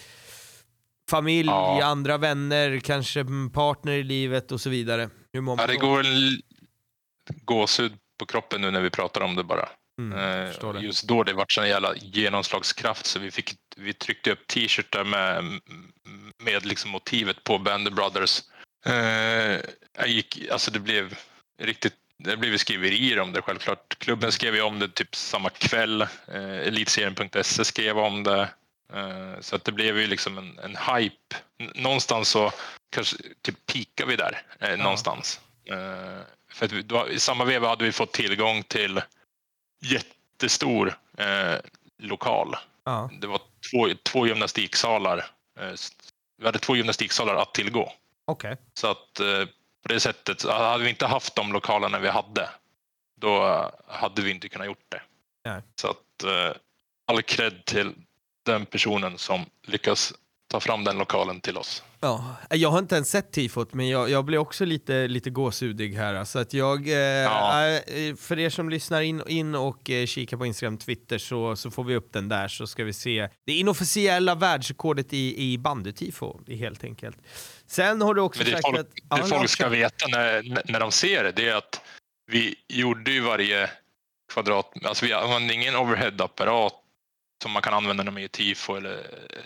[1.09, 1.83] familj, Ja.
[1.85, 5.09] andra vänner, kanske partner i livet och så vidare.
[5.33, 6.41] Hur mår man Ja, det går en
[7.45, 9.69] gåshud på kroppen nu när vi pratar om det bara.
[10.01, 10.83] Mm, Eh.
[10.83, 15.43] Just då det vart sån jävla genomslagskraft så vi, fick, vi tryckte upp t-shirtar med,
[16.43, 18.41] med liksom motivet på Band Brothers.
[18.85, 19.59] Eh,
[19.97, 21.17] jag gick, alltså det blev
[21.61, 23.99] riktigt det blev skriverier om det självklart.
[23.99, 26.01] Klubben skrev ju om det typ samma kväll.
[26.01, 28.41] Eh, Elitserien.se skrev om det.
[28.93, 31.35] Eh, så att det blev ju liksom en, en hype.
[31.59, 32.51] N- Någonstans så
[32.89, 34.41] kanske typ pikar vi där.
[34.59, 35.39] Eh, Någonstans.
[35.65, 36.21] Eh,
[36.51, 39.01] för att vi, då, I samma veva hade vi fått tillgång till
[39.81, 41.55] jättestor eh,
[41.99, 42.55] lokal.
[42.83, 43.09] Ja.
[43.21, 45.17] Det var två, två gymnastiksalar.
[45.59, 45.73] Eh,
[46.39, 47.93] vi hade två gymnastiksalar att tillgå.
[48.27, 48.57] Okej.
[48.73, 49.45] Så att eh,
[49.81, 52.49] på det sättet, hade vi inte haft de lokalerna vi hade,
[53.15, 55.01] då hade vi inte kunnat gjort det.
[55.45, 55.61] Nej.
[55.75, 56.55] Så att eh,
[57.05, 57.93] all cred till
[58.45, 60.13] den personen som lyckas
[60.47, 61.83] ta fram den lokalen till oss.
[61.99, 65.93] Ja, jag har inte ens sett tifot men jag, jag blir också lite, lite gåsudig
[65.93, 66.23] här.
[66.23, 67.67] Så att jag, eh, Ja.
[67.69, 71.71] eh, för er som lyssnar in, in och eh, kikar på Instagram Twitter så, så
[71.71, 76.39] får vi upp den där så ska vi se det inofficiella världsrekordet i, i bandytifo,
[76.47, 77.17] helt enkelt.
[77.67, 78.95] Sen har du också Men det sagt folk, att...
[78.95, 81.81] det Ja, folk ska veta när, när de ser det, det är att
[82.31, 83.69] vi gjorde ju varje
[84.33, 86.73] kvadrat, alltså vi använde ingen overhead-apparat
[87.43, 88.91] som man kan använda när man gör tifo eller,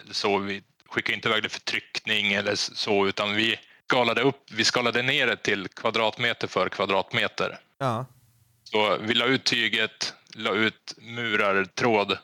[0.03, 0.37] eller så.
[0.37, 5.01] Vi skickade inte iväg det för tryckning eller så, utan vi skalade upp, vi skalade
[5.01, 7.59] ner det till kvadratmeter för kvadratmeter.
[7.77, 8.05] ja.
[8.63, 12.17] Så vi la ut tyget, la ut murartråd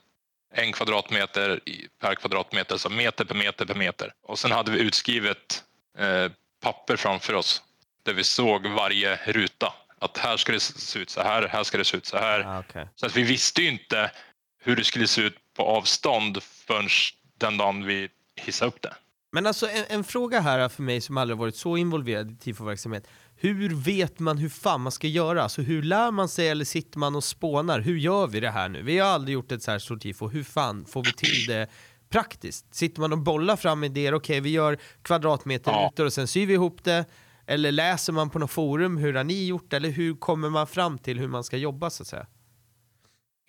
[0.54, 1.60] en kvadratmeter
[2.02, 4.14] per kvadratmeter, så meter per meter per meter.
[4.24, 5.64] Och sen hade vi utskrivet
[5.98, 6.32] eh,
[6.64, 7.62] papper framför oss
[8.04, 9.74] där vi såg varje ruta.
[10.00, 12.40] Att här ska det se ut så här, här ska det se ut så här.
[12.40, 12.88] Ah, okej.
[12.96, 14.12] Så att vi visste ju inte
[14.60, 16.90] hur det skulle se ut på avstånd förrän
[17.38, 18.94] den dagen vi hissade upp det.
[19.32, 23.08] Men alltså en, en fråga här för mig som aldrig varit så involverad i tifo-verksamhet.
[23.36, 25.44] Hur vet man hur fan man ska göra?
[25.44, 27.80] Alltså hur lär man sig eller sitter man och spånar?
[27.80, 28.82] Hur gör vi det här nu?
[28.82, 30.28] Vi har aldrig gjort ett så här stort tifo.
[30.28, 31.68] Hur fan får vi till det
[32.10, 32.76] praktiskt?
[32.76, 34.14] Sitter man och bollar fram idéer?
[34.14, 35.90] Okej, vi gör kvadratmeter Ja.
[35.92, 37.06] rutor och sen syr vi ihop det.
[37.48, 38.98] Eller läser man på något forum?
[38.98, 39.74] Hur har ni gjort?
[39.74, 42.28] Eller hur kommer man fram till hur man ska jobba så att säga?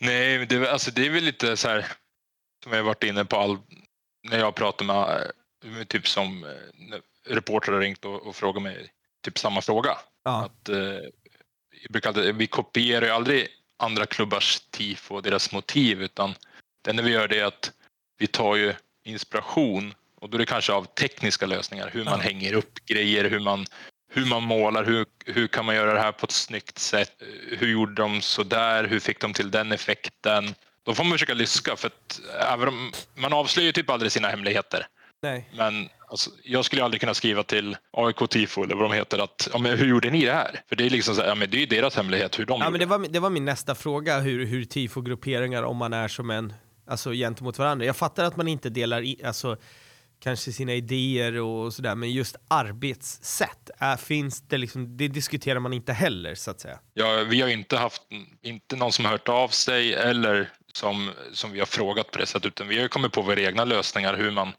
[0.00, 1.86] Nej, det, alltså, det är väl lite så här
[2.64, 3.58] som jag varit inne på all,
[4.30, 5.30] när jag pratar med,
[5.64, 8.92] med typ som eh, reportrar har ringt och, och frågat mig
[9.24, 9.98] typ samma fråga.
[10.24, 10.44] Ja.
[10.44, 16.34] Att, eh, alltid, vi kopierar ju aldrig andra klubbars tifo och deras motiv utan
[16.82, 17.72] det enda vi gör det är att
[18.18, 18.74] vi tar ju
[19.04, 22.24] inspiration och då är det kanske av tekniska lösningar, hur man Ja.
[22.24, 23.66] hänger upp grejer, hur man
[24.10, 27.22] hur man målar, hur, hur kan man göra det här på ett snyggt sätt?
[27.58, 28.84] Hur gjorde de så där?
[28.84, 30.54] Hur fick de till den effekten?
[30.88, 32.20] Då får man försöka lyssna för att
[32.52, 34.86] även om, man avslöjar typ aldrig sina hemligheter.
[35.22, 35.50] Nej.
[35.56, 39.48] Men alltså, jag skulle aldrig kunna skriva till AIK Tifo eller vad de heter att
[39.52, 40.60] ja, men hur gjorde ni det här?
[40.68, 42.64] För det är liksom så här, ja, men det är deras hemlighet hur de Ja,
[42.66, 42.70] gjorde.
[42.70, 46.30] men det, var, det var min nästa fråga, hur, hur tifo-grupperingar, om man är som
[46.30, 46.52] en,
[46.86, 47.86] alltså gentemot varandra.
[47.86, 49.56] Jag fattar att man inte delar, i, alltså
[50.20, 55.72] kanske sina idéer och sådär, men just arbetssätt, är, finns det liksom, det diskuterar man
[55.72, 56.78] inte heller så att säga.
[56.94, 58.02] Ja, vi har inte haft
[58.42, 62.26] inte någon som har hört av sig eller som, som vi har frågat på det
[62.26, 64.52] sättet, utan vi har kommit på våra egna lösningar hur man,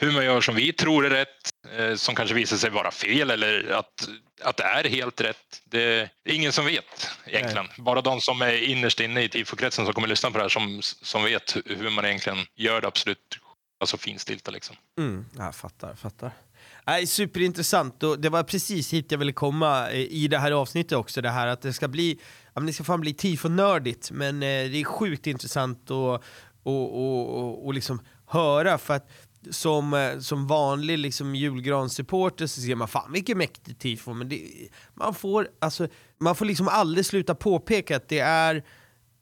[0.00, 3.30] hur man gör som vi tror är rätt, eh, som kanske visar sig vara fel
[3.30, 4.08] eller att,
[4.42, 5.62] att det är helt rätt.
[5.64, 7.68] Det är ingen som vet egentligen.
[7.78, 10.82] Bara de som är innerst inne i tifokretsen som kommer lyssna på det här som,
[10.82, 13.38] som vet hur man egentligen gör det absolut
[13.80, 14.76] alltså finstilta liksom.
[14.98, 16.30] Mm, jag fattar, fattar.
[16.86, 20.92] Nej, superintressant och det var precis hit jag ville komma eh, i det här avsnittet
[20.92, 22.20] också, det här att det ska bli,
[22.60, 26.22] men det ska fan bli tifo-nördigt, men eh, det är sjukt intressant att och,
[26.62, 29.10] och, och, och liksom höra för att
[29.50, 34.68] som, eh, som vanlig liksom julgranssupporter så ser man fan vilket mäktigt tifo, men det,
[34.94, 35.88] man, får, alltså,
[36.18, 38.64] man får liksom aldrig sluta påpeka att det är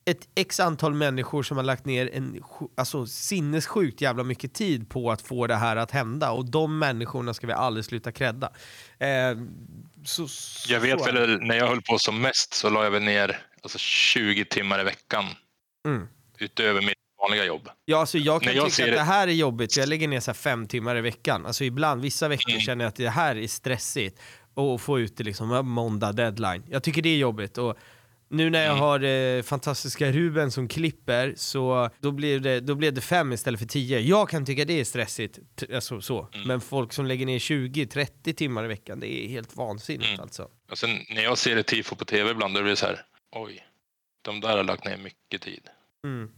[0.05, 2.43] ett x antal människor som har lagt ner en
[2.74, 7.35] alltså, sinnessjukt jävla mycket tid på att få det här att hända och de människorna
[7.35, 8.53] ska vi aldrig sluta credda.
[8.99, 9.39] Eh,
[10.05, 13.03] så, så, Jag vet väl när jag höll på som mest så la jag väl
[13.03, 15.25] ner alltså 20 timmar i veckan
[15.89, 16.09] Mm.
[16.39, 17.69] utöver mitt vanliga jobb.
[17.85, 20.09] Ja, alltså jag kan När jag tycka ser att det- här är jobbigt, jag lägger
[20.09, 21.47] ner så här fem timmar i veckan.
[21.47, 22.61] Alltså ibland, vissa veckor Mm.
[22.61, 24.21] känner jag att det här är stressigt.
[24.55, 26.65] Och få ut det liksom, måndag deadline.
[26.71, 27.59] Jag tycker det är jobbigt.
[27.59, 27.77] Och
[28.29, 28.81] nu när jag Mm.
[28.83, 33.61] har eh, fantastiska Ruben som klipper, så då blir, det, då blir det fem istället
[33.61, 33.99] för tio.
[34.01, 35.39] Jag kan tycka det är stressigt,
[35.75, 36.29] alltså, så.
[36.35, 36.49] Mm.
[36.49, 40.20] men folk som lägger ner 20-30 timmar i veckan, det är helt vansinnigt Mm.
[40.20, 40.49] alltså.
[40.70, 43.03] Och sen när jag ser ett tifo på tv ibland då blir det så här,
[43.33, 43.66] oj,
[44.22, 45.68] de där har lagt ner mycket tid.
[46.05, 46.31] Mm.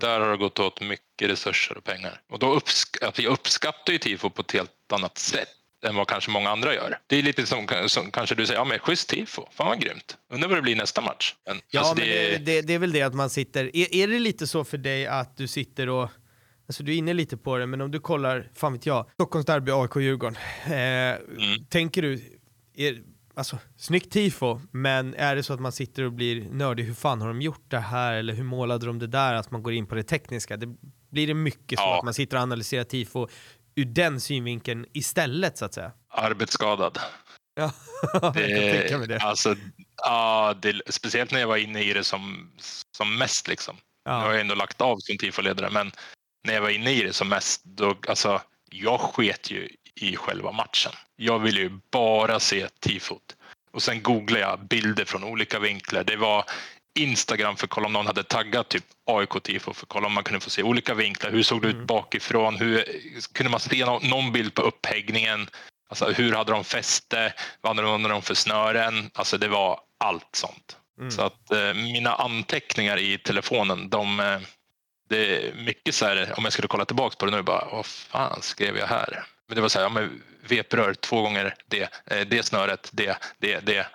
[0.00, 2.20] Där har det gått åt mycket resurser och pengar.
[2.30, 5.48] Och då uppsk- att vi uppskattar ju tifo på ett helt annat sätt
[5.86, 6.98] än vad kanske många andra gör.
[7.06, 10.16] Det är lite som, som kanske du säger, ja men schysst tifo, fan vad grymt.
[10.32, 11.34] Undrar vad det blir nästa match.
[11.46, 13.76] Men, Ja, alltså, men det, det, det är väl det att man sitter...
[13.76, 16.08] Är, är det lite så för dig att du sitter och...
[16.68, 19.46] Alltså du är inne lite på det, men om du kollar, fan vet jag, Stockholms
[19.46, 20.36] derby, AIK, Djurgården.
[20.64, 21.16] Eh,
[21.68, 22.20] Tänker du,
[22.76, 23.02] är,
[23.34, 27.20] alltså snyggt tifo, men är det så att man sitter och blir nördig, hur fan
[27.20, 28.12] har de gjort det här?
[28.12, 29.34] Eller hur målade de det där?
[29.34, 30.56] Att man går in på det tekniska.
[30.56, 30.66] Det,
[31.10, 31.98] blir det mycket så Ja.
[31.98, 33.28] att man sitter och analyserar tifo
[33.74, 35.92] ur den synvinkeln istället så att säga?
[36.08, 36.98] Arbetsskadad.
[37.54, 37.72] Ja,
[38.12, 39.18] jag kan tänka mig det.
[39.18, 39.56] Alltså,
[39.96, 42.52] ja, det, speciellt när jag var inne i det som,
[42.96, 43.48] som mest.
[43.48, 43.76] Liksom.
[44.06, 44.32] Nu har Ja.
[44.32, 45.92] jag ändå lagt av som tifoledare, men
[46.46, 50.52] när jag var inne i det som mest, då, alltså, jag sket ju i själva
[50.52, 50.92] matchen.
[51.16, 53.36] Jag ville ju bara se tifot.
[53.72, 56.04] Och sen googlade jag bilder från olika vinklar.
[56.04, 56.44] Det var
[56.94, 60.12] Instagram för att kolla om någon hade taggat typ AIK tifo för att kolla om
[60.12, 61.30] man kunde få se olika vinklar.
[61.30, 62.56] Hur såg det ut bakifrån?
[62.56, 62.84] Hur,
[63.32, 65.48] kunde man se nå- någon bild på upphäggningen?
[65.88, 67.32] Alltså, hur hade de fäste?
[67.60, 69.10] Vad hade de för snören?
[69.14, 70.76] Alltså det var allt sånt.
[70.98, 71.10] Mm.
[71.10, 74.40] Så att eh, mina anteckningar i telefonen, de, eh,
[75.08, 77.86] det är mycket så här, om jag skulle kolla tillbaka på det nu, bara vad
[77.86, 79.24] fan skrev jag här?
[79.48, 83.16] Men det var så här, ja, men veprör två gånger det, eh, det snöret, det,
[83.38, 83.86] det, det.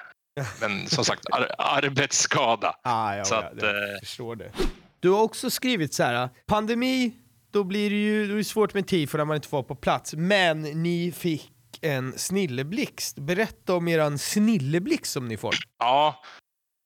[0.62, 2.76] Men som sagt, ar- arbetsskada.
[2.84, 4.52] Ah, ja, Så ja, att, jag eh, förstår det.
[5.00, 7.14] Du har också skrivit så här, pandemi,
[7.52, 9.68] då blir det ju då är det svårt med tifo när man inte får vara
[9.68, 13.20] på plats, men ni fick en snilleblixt.
[13.20, 15.56] Berätta om eran snilleblixt som ni får.
[15.80, 16.24] Ja,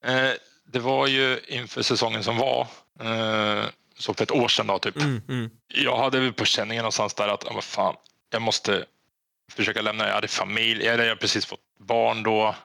[0.05, 0.29] eh,
[0.73, 2.61] det var ju inför säsongen som var,
[2.99, 3.65] eh,
[3.97, 4.95] så för ett år sedan då typ.
[4.95, 5.49] Mm, mm.
[5.67, 7.95] Jag hade väl på känningen någonstans där att, ja, vad fan,
[8.31, 8.85] jag måste
[9.51, 12.55] försöka lämna, jag hade familj, jag hade precis fått barn då.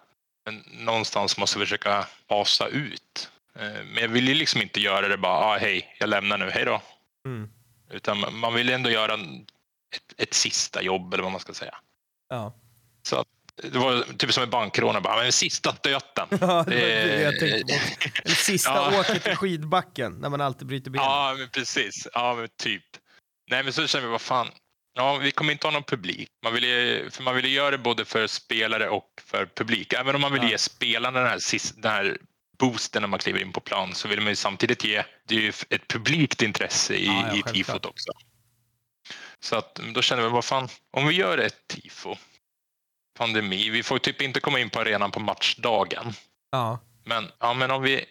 [0.46, 3.30] Men någonstans måste jag försöka fasa ut.
[3.58, 6.64] Eh, Men jag ville liksom inte göra det bara, ah, hej, jag lämnar nu, hej
[6.64, 6.82] då.
[7.26, 7.48] Mm.
[7.90, 11.74] Utan man- ville ändå göra ett, ett sista jobb eller vad man ska säga.
[12.28, 12.54] Ja.
[13.02, 13.26] Så att,
[13.72, 16.26] det var typ som en bankrånare, bara, men sista stöten.
[16.40, 17.80] Ja, det det jag Eh, tänkte
[18.24, 18.30] på.
[18.34, 19.00] Sista Ja.
[19.00, 21.06] åket i skidbacken, när man alltid bryter benen.
[21.06, 22.08] Ja, men precis.
[22.14, 22.84] Ja, men typ.
[23.50, 24.48] Nej, men så känner vi, vad fan.
[24.98, 26.30] Ja, vi kommer inte ha någon publik.
[26.42, 29.92] Man vill ju, för man vill ju göra det både för spelare och för publik.
[29.92, 30.48] Även om man vill Ja.
[30.48, 31.40] ge spelarna den här,
[31.82, 32.18] den här
[32.58, 35.40] boosten när man kliver in på plan så vill man ju samtidigt ge det är
[35.40, 38.12] ju ett publikt intresse i, Ja, ja, i tifot också.
[39.40, 42.16] Så att då känner vi, vad fan, om vi gör ett tifo,
[43.18, 46.12] pandemi, vi får typ inte komma in på arenan på matchdagen.
[46.50, 46.80] Ja.
[47.04, 48.04] Men, ja, men om, vi,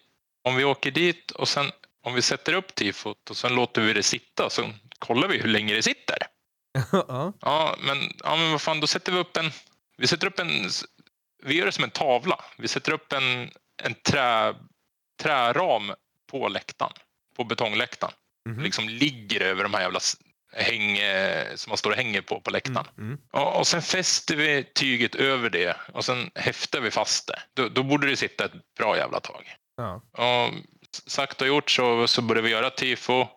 [0.44, 1.72] om vi åker dit och sen
[2.04, 4.70] om vi sätter upp tifot och sen låter vi det sitta så
[5.00, 6.18] kollar vi hur länge det sitter.
[6.92, 7.34] Ja.
[7.42, 9.52] Ja, men, ja, men vad fan, då sätter vi upp en,
[9.98, 10.70] vi sätter upp en
[11.46, 12.44] vi gör det som en tavla.
[12.58, 13.52] Vi sätter upp en,
[13.84, 14.56] en trä,
[15.22, 15.94] träram
[16.32, 16.94] på läktaren,
[17.38, 18.14] på betongläktaren.
[18.50, 18.64] Mhm.
[18.64, 20.00] Liksom ligger över de här jävla
[20.54, 20.98] häng,
[21.56, 22.88] som man står och hänger på på läktaren.
[22.98, 23.10] Mm.
[23.10, 23.20] Mm.
[23.32, 27.40] Och, och sen fäster vi tyget över det och sen häftar vi fast det.
[27.54, 29.56] Då, då borde det sitta ett bra jävla tag.
[29.78, 30.02] Ja.
[30.12, 30.54] Och
[31.08, 33.28] sagt och gjort så, så började vi göra tifo.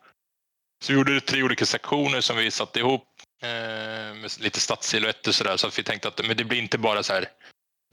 [0.85, 3.09] Så vi gjorde tre olika sektioner som vi satte ihop
[3.41, 5.57] med lite stadssilhuetter sådär.
[5.57, 7.29] Så att vi tänkte att men det blir inte bara så här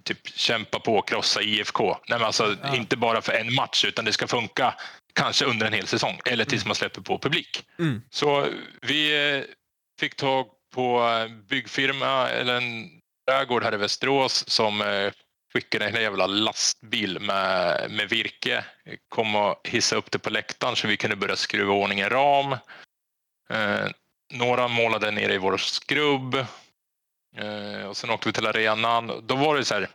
[0.04, 1.98] typ kämpa på och krossa IFK.
[2.08, 2.76] Nej, men alltså Ja.
[2.76, 4.76] inte bara för en match utan det ska funka
[5.14, 7.64] kanske under en hel säsong eller tills man släpper på publik.
[7.80, 8.02] Mm.
[8.10, 8.48] Så
[8.82, 9.44] vi eh,
[10.00, 12.90] fick tag på en byggfirma eller en
[13.30, 15.12] trädgård här i Västerås som eh,
[15.54, 18.66] skickade en jävla lastbil med, med virke.
[19.10, 22.10] Kom och hissa upp det på läktaren så vi kunde börja skruva i ordning en
[22.10, 22.56] ram.
[24.34, 26.36] Några målade nere i vår skrubb.
[27.38, 29.28] Eh, och sen åkte vi till arenan.
[29.28, 29.90] Då var det så här,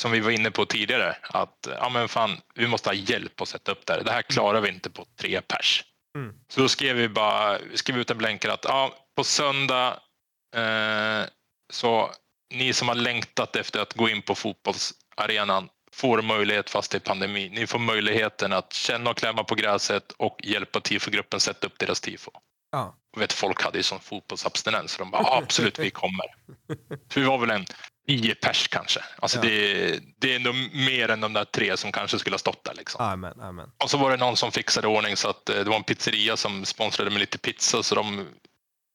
[0.00, 3.48] som vi var inne på tidigare, att ja, men fan, vi måste ha hjälp att
[3.48, 4.02] sätta upp det här.
[4.02, 5.84] Det här klarar vi inte på tre pers.
[6.16, 6.34] Mm.
[6.48, 10.00] Så då skrev vi bara skrev ut en blänkare att ja, på söndag
[10.56, 11.24] eh,
[11.72, 12.10] så
[12.54, 17.00] ni som har längtat efter att gå in på fotbollsarenan får möjlighet fast det är
[17.00, 17.48] pandemi.
[17.48, 22.00] Ni får möjligheten att känna och klämma på gräset och hjälpa tifogruppen sätta upp deras
[22.00, 22.30] tifo.
[22.70, 22.96] Ja.
[23.16, 26.26] Vet, folk hade ju sån fotbollsabstinens så de bara "Ja, absolut vi kommer.
[27.14, 27.66] Så vi var väl en
[28.08, 29.00] nio pers kanske.
[29.18, 29.42] Alltså Ja.
[29.42, 32.74] det, det är nog mer än de där tre som kanske skulle ha stått där.
[32.74, 33.00] Liksom.
[33.04, 33.70] Amen, amen.
[33.82, 36.36] Och så var det någon som fixade ordning så att eh, det var en pizzeria
[36.36, 38.28] som sponsrade med lite pizza så de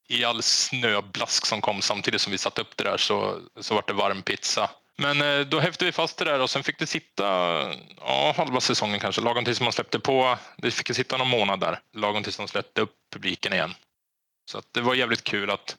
[0.09, 3.83] i all snöblask som kom samtidigt som vi satte upp det där så, så var
[3.87, 4.69] det varm pizza.
[4.97, 7.23] Men eh, då häfte vi fast det där och sen fick det sitta
[7.99, 10.37] ja, halva säsongen kanske, lagom tills man släppte på.
[10.57, 13.73] Det fick sitta någon månad där, lagom tills de släppte upp publiken igen.
[14.51, 15.77] Så att det var jävligt kul att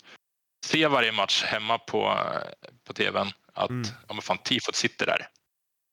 [0.67, 3.29] se varje match hemma på, eh, på tvn.
[3.53, 3.89] Att Mm.
[4.09, 5.29] ja, men fan, tifot sitter där.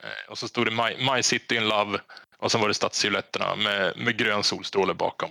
[0.04, 2.00] Eh, Och så stod det My, My City in Love
[2.38, 5.30] och sen var det stadssilhuetterna med, med grön solstråle bakom.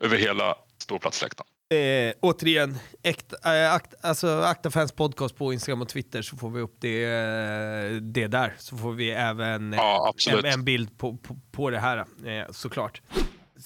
[0.00, 1.48] Över hela ståplatsläktaren.
[1.74, 6.50] Eh, återigen, äkta, äh, akt, alltså, Akta Fans podcast på Instagram och Twitter så får
[6.50, 8.54] vi upp det, eh, det där.
[8.58, 12.50] Så får vi även eh, Ja, en, en bild på, på, på det här eh,
[12.50, 13.02] såklart.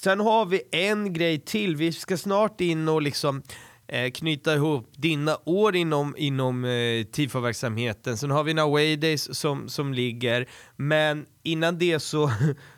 [0.03, 1.75] Sen har vi en grej till.
[1.75, 3.43] Vi ska snart in och liksom
[3.87, 8.17] eh, knyta ihop dina år inom, inom eh, TIFO-verksamheten.
[8.17, 10.49] Sen har vi en away days som, som ligger.
[10.75, 12.31] Men innan det så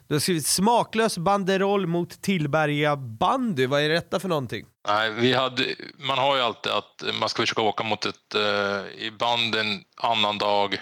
[0.07, 3.65] du har skrivit smaklös banderoll mot Tillberga bandy.
[3.65, 4.65] Vad är detta för någonting?
[4.87, 5.63] Nej, vi hade,
[5.97, 10.37] man har ju alltid att man ska försöka åka mot ett, eh, i banden annan
[10.37, 10.73] dag.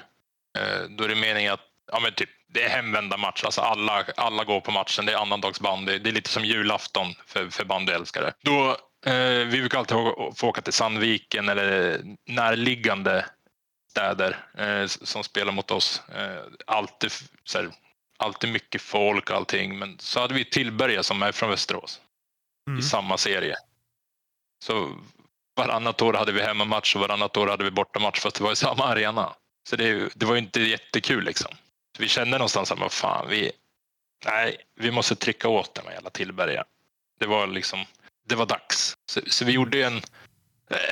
[0.58, 3.44] Eh, då är det meningen att ja, men typ, det är hemvända match.
[3.44, 5.06] Alltså alla, alla går på matchen.
[5.06, 6.00] Det är annandagsbandy.
[6.00, 8.34] Det är lite som julafton för, för bandyälskare.
[8.42, 8.70] Då,
[9.06, 9.98] eh, vi brukar alltid
[10.38, 13.26] få, åka till Sandviken eller närliggande
[13.92, 16.04] städer eh, som spelar mot oss.
[16.16, 17.12] Eh, alltid,
[17.54, 17.70] här,
[18.18, 19.80] alltid mycket folk och allting.
[19.80, 22.02] Men så hade vi Tillberga som är från Västerås
[22.70, 22.80] Mm.
[22.80, 23.56] i samma serie.
[24.66, 24.96] Så
[25.56, 28.56] varannat år hade vi hemmamatch och varannat år hade vi bortamatch fast det var i
[28.56, 29.34] samma arena.
[29.70, 31.52] Så det, det var ju inte jättekul liksom.
[32.00, 33.52] Vi kände någonstans att fan, vi,
[34.26, 36.64] nej, vi måste trycka åt den här jävla Tillberga.
[37.20, 37.86] Det var liksom,
[38.28, 38.94] det var dags.
[39.12, 40.02] Så, så vi gjorde en,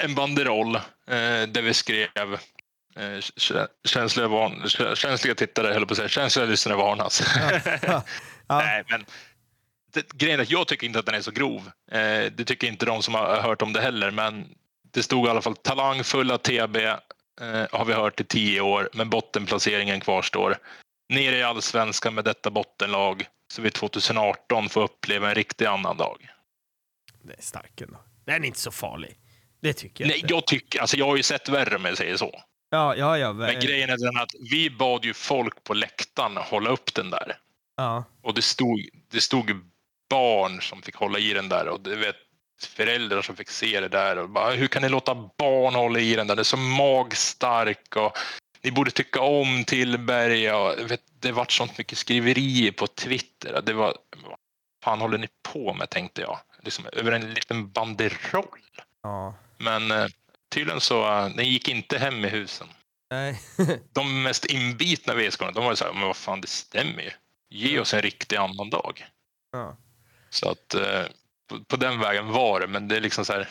[0.03, 0.82] en banderoll eh,
[1.47, 2.34] där vi skrev
[2.95, 3.68] eh, kä-
[4.95, 7.24] känsliga, tittare, höll på att säga, känsliga lyssnare varnas.
[7.82, 8.03] Ja.
[8.49, 8.58] Ja.
[8.60, 9.05] Nej, men
[9.93, 11.72] det, grejen är att jag tycker inte att den är så grov.
[11.91, 14.55] Eh, det tycker inte de som har hört om det heller, men
[14.93, 16.97] det stod i alla fall talangfulla TB eh,
[17.72, 20.58] har vi hört i tio år, men bottenplaceringen kvarstår.
[21.10, 26.30] Nere i allsvenskan med detta bottenlag så vi 2018 får uppleva en riktig annan dag.
[27.24, 27.99] Det är stark ändå.
[28.26, 29.18] Den är inte så farlig.
[29.62, 30.34] Det tycker jag Nej, inte.
[30.34, 32.41] jag tycker, alltså jag har ju sett värre om jag säger så.
[32.70, 33.34] Ja, ja, ja.
[33.34, 37.38] Men grejen är den att vi bad ju folk på läktaren hålla upp den där.
[37.78, 38.03] ja.
[38.24, 38.80] Och det stod,
[39.12, 39.45] det stod
[40.10, 42.16] barn som fick hålla i den där och det vet
[42.62, 44.18] föräldrar som fick se det där.
[44.18, 46.36] Och bara, hur kan ni låta barn hålla i den där?
[46.36, 48.18] Det är så magstark och
[48.62, 50.58] ni borde tycka om Tillberga.
[50.58, 53.62] Och, vet, det vart sånt mycket skriverier på Twitter.
[53.66, 54.38] Det var, vad
[54.84, 56.39] fan håller ni på med tänkte jag.
[56.62, 58.60] Liksom, över en liten banderoll.
[59.03, 59.36] ja.
[59.58, 60.05] Men eh,
[60.53, 62.68] tydligen så, eh, den gick inte hem i husen.
[63.12, 63.41] Nej.
[63.93, 67.12] De mest inbitna VSK, de var ju så här, men vad fan det stämmer ju.
[67.49, 69.05] Ge oss en riktig annan dag.
[69.51, 69.78] ja.
[70.30, 71.03] Så att eh,
[71.49, 73.49] på, på den vägen var det, men det är liksom så här.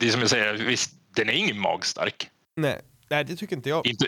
[0.00, 2.30] Det är som jag säger, visst, den är ingen magstark.
[2.56, 2.82] Nej.
[3.08, 3.86] Nej, det tycker inte jag.
[3.86, 4.06] Inte,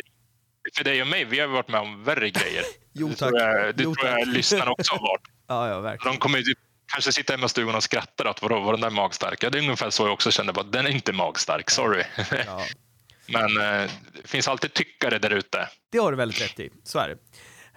[0.77, 2.65] för dig och mig, vi har varit med om värre grejer.
[2.93, 3.29] Jo det tack.
[3.29, 5.23] tror jag, det Jo, tror jag lyssnarna också har varit.
[5.49, 6.15] Ja, ja, verkligen.
[6.15, 6.59] De kommer ju typ
[6.93, 9.45] kanske sitta hemma i stugan och skratta att vadå, var den där magstark?
[9.45, 12.03] Ja, det är ungefär så jag också kände, bara, den är inte magstark, sorry.
[12.47, 12.65] Ja.
[13.33, 13.91] Men eh,
[14.23, 15.69] det finns alltid tyckare där ute.
[15.93, 17.15] Det har du väldigt rätt i, så är det.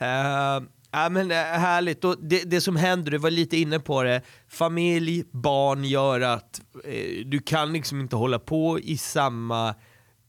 [0.01, 2.03] Uh, ja, men, uh, härligt.
[2.03, 6.61] Och det, det som händer, du var lite inne på det, familj, barn gör att
[6.87, 9.75] uh, du kan liksom inte hålla på i samma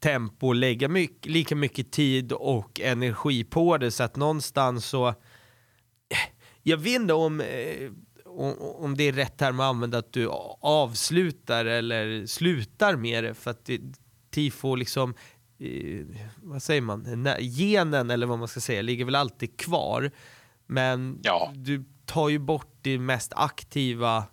[0.03, 3.90] tempo och lägga mycket, lika mycket tid och energi på det.
[3.90, 5.14] Så att någonstans så...
[6.62, 7.90] Jag vet inte om, eh,
[8.78, 10.28] om, det är rätt term att använda, att du
[10.61, 13.34] avslutar eller slutar med det.
[13.34, 13.80] För att det,
[14.30, 15.14] tifo liksom,
[15.59, 20.11] eh, vad säger man, genen eller vad man ska säga, ligger väl alltid kvar.
[20.66, 21.53] Men ja.
[21.55, 24.24] du tar ju bort det mest aktiva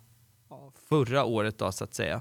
[0.88, 2.20] förra året då så att säga.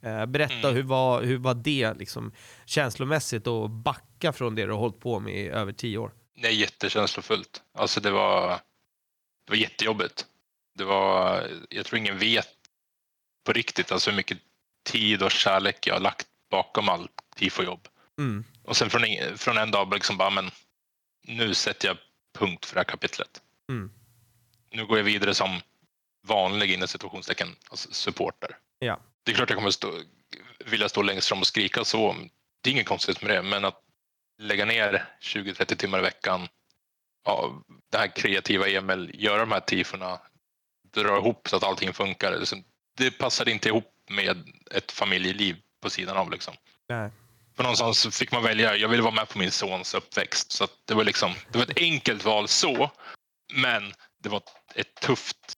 [0.00, 0.74] Eh, berätta, mm.
[0.74, 2.32] hur, var, hur var det liksom,
[2.66, 6.12] känslomässigt att backa från det du har hållit på med i över tio år?
[6.34, 7.62] Det är jättekänslofullt.
[7.74, 8.48] Alltså det var,
[9.46, 10.26] det var jättejobbigt.
[10.74, 12.48] Det var, jag tror ingen vet
[13.44, 14.38] på riktigt alltså hur mycket
[14.84, 17.88] tid och kärlek jag har lagt bakom allt tifo-jobb.
[18.18, 18.44] Mm.
[18.64, 19.02] Och sen från,
[19.36, 20.50] från en dag liksom bara, men
[21.26, 21.96] nu sätter jag
[22.38, 23.42] punkt för det här kapitlet.
[23.70, 23.90] Mm.
[24.70, 25.60] Nu går jag vidare som
[26.26, 28.56] vanlig inom situationstecken alltså supporter.
[28.78, 29.92] Ja det är klart jag kommer stå,
[30.64, 32.16] vilja stå längst fram och skrika så.
[32.60, 33.80] Det är inget konstigt med det, men att
[34.38, 36.48] lägga ner 20-30 timmar i veckan,
[37.24, 40.20] ja, det här kreativa Emil, göra de här tifona,
[40.94, 42.44] dra ihop så att allting funkar.
[42.96, 46.30] Det passade inte ihop med ett familjeliv på sidan av.
[46.30, 46.54] Liksom.
[46.88, 47.10] Nej.
[47.56, 50.52] För någonstans fick man välja, jag ville vara med på min sons uppväxt.
[50.52, 52.90] Så det, var liksom, det var ett enkelt val så,
[53.54, 54.42] men det var
[54.74, 55.57] ett tufft,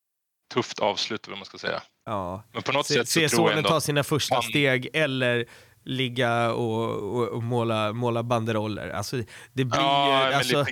[0.51, 1.83] tufft avslut, vad man ska säga.
[2.05, 2.43] Ja.
[2.53, 4.43] Men på något se, sätt så se tror sonen ta sina första han...
[4.43, 5.47] steg eller
[5.85, 8.89] ligga och, och, och, måla, måla banderoller.
[8.89, 9.17] Alltså,
[9.53, 10.65] det blir ja, ju, alltså,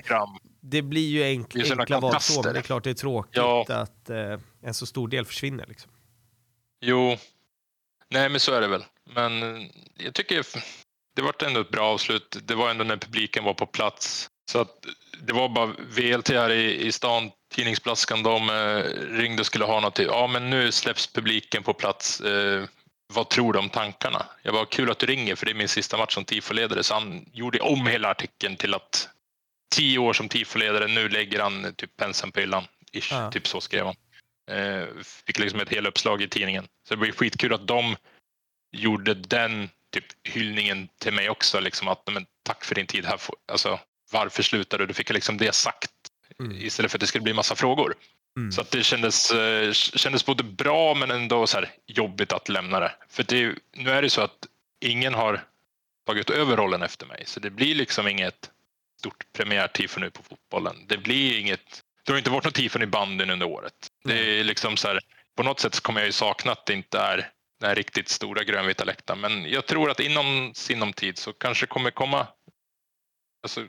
[0.61, 3.65] det blir ju enk, enkla val så, men det är klart det är tråkigt ja.
[3.67, 5.65] att eh, en så stor del försvinner.
[5.67, 5.91] Liksom.
[6.81, 7.17] Jo,
[8.09, 8.85] nej men så är det väl.
[9.15, 9.63] Men
[9.97, 10.45] jag tycker
[11.15, 12.37] det var ändå ett bra avslut.
[12.43, 14.29] Det var ändå när publiken var på plats.
[14.51, 14.85] Så att
[15.21, 18.83] det var bara VLT här i, i stan Tidningsblaskan de eh,
[19.17, 19.99] ringde och skulle ha något.
[19.99, 22.21] Ja, men nu släpps publiken på plats.
[22.21, 22.63] Eh,
[23.13, 24.25] vad tror du om tankarna?
[24.41, 26.83] Jag var kul att du ringer för det är min sista match som tifoledare.
[26.83, 29.09] Så han gjorde om hela artikeln till att
[29.75, 32.63] tio år som tifoledare, nu lägger han typ penseln på hyllan.
[32.91, 33.31] Ish, ja.
[33.31, 33.95] Typ så skrev han.
[34.51, 34.87] Eh,
[35.25, 36.67] fick liksom ett heluppslag i tidningen.
[36.87, 37.95] Så det blir skitkul att de
[38.71, 41.59] gjorde den typ hyllningen till mig också.
[41.59, 43.19] Liksom att, men, tack för din tid här.
[43.51, 43.79] Alltså,
[44.11, 44.87] varför slutade du?
[44.87, 45.91] Du fick liksom det sagt
[46.39, 46.57] mm.
[46.57, 47.95] istället för att det skulle bli massa frågor.
[48.37, 48.51] Mm.
[48.51, 52.79] Så att det kändes, eh, kändes både bra men ändå så här jobbigt att lämna
[52.79, 52.91] det.
[53.09, 54.47] För det, nu är det så att
[54.85, 55.43] ingen har
[56.05, 58.49] tagit över rollen efter mig så det blir liksom inget
[58.99, 60.75] stort premiärtifo nu på fotbollen.
[60.87, 63.73] Det blir inget, det har inte varit något tifon i banden under året.
[64.05, 64.17] Mm.
[64.17, 64.99] Det är liksom så här,
[65.35, 68.43] på något sätt kommer jag ju sakna att det inte är den här riktigt stora
[68.43, 69.19] grönvita läktaren.
[69.19, 72.27] Men jag tror att inom sinom tid så kanske kommer komma
[73.43, 73.65] alltså,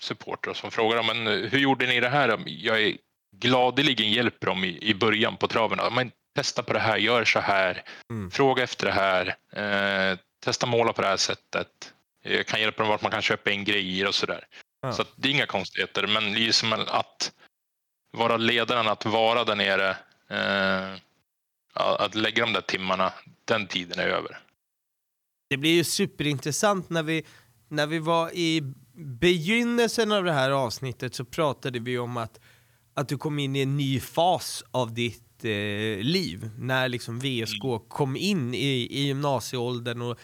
[0.00, 2.38] supportrar som frågar men hur gjorde ni det här?
[2.46, 2.96] Jag är
[3.36, 5.94] gladeligen hjälper dem i, i början på traven.
[5.94, 8.30] Men testa på det här, gör så här, mm.
[8.30, 11.92] fråga efter det här, eh, testa måla på det här sättet.
[12.22, 14.44] Jag kan hjälpa dem vart man kan köpa in grejer och sådär.
[14.82, 14.92] Ja.
[14.92, 17.32] Så det är inga konstigheter, men det är som att
[18.12, 19.90] vara ledaren, att vara där nere,
[20.30, 21.00] eh,
[21.74, 23.12] att lägga de där timmarna,
[23.44, 24.38] den tiden är över.
[25.50, 27.24] Det blir ju superintressant när vi,
[27.68, 28.62] när vi var i
[28.96, 32.40] begynnelsen av det här avsnittet så pratade vi om att,
[32.94, 36.50] att du kom in i en ny fas av ditt eh, liv.
[36.58, 37.80] När liksom VSK mm.
[37.88, 40.18] kom in i, i gymnasieåldern och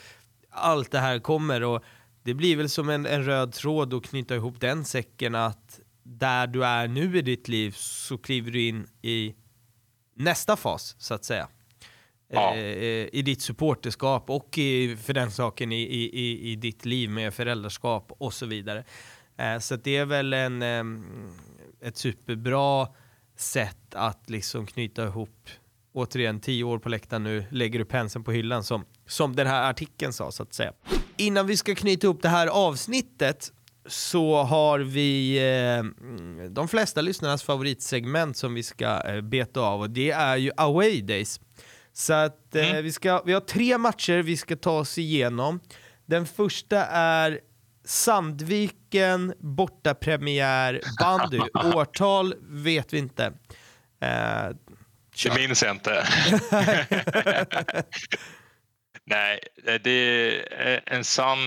[0.51, 1.63] allt det här kommer.
[1.63, 1.83] Och
[2.23, 6.47] det blir väl som en, en röd tråd att knyta ihop den säcken att där
[6.47, 9.35] du är nu i ditt liv så kliver du in i
[10.15, 11.49] nästa fas så att säga
[12.33, 12.55] ja.
[12.55, 17.11] Eh, eh, i ditt supporterskap och i, för den saken i, i, i ditt liv
[17.11, 18.85] med föräldraskap och så vidare.
[19.37, 20.85] Eh, så det är väl en, eh,
[21.89, 22.89] ett superbra
[23.37, 25.49] sätt att liksom knyta ihop
[25.93, 29.71] återigen tio år på läktaren nu lägger du penseln på hyllan som, som den här
[29.71, 30.73] artikeln sa så att säga.
[31.17, 33.53] Innan vi ska knyta ihop det här avsnittet
[33.87, 35.85] så har vi eh,
[36.49, 41.03] de flesta lyssnarnas favoritsegment som vi ska eh, beta av och det är ju away
[41.03, 41.41] days.
[41.93, 42.85] Så att eh, mm.
[42.85, 45.61] vi, ska, vi har tre matcher vi ska ta oss igenom.
[46.07, 47.41] Den första är
[47.85, 51.39] Sandviken bortapremiär bandy.
[51.75, 53.25] Årtal vet vi inte.
[54.01, 54.49] Eh,
[55.25, 56.07] det minns jag inte.
[59.05, 59.41] Nej,
[59.83, 59.91] det
[60.51, 61.39] är en sann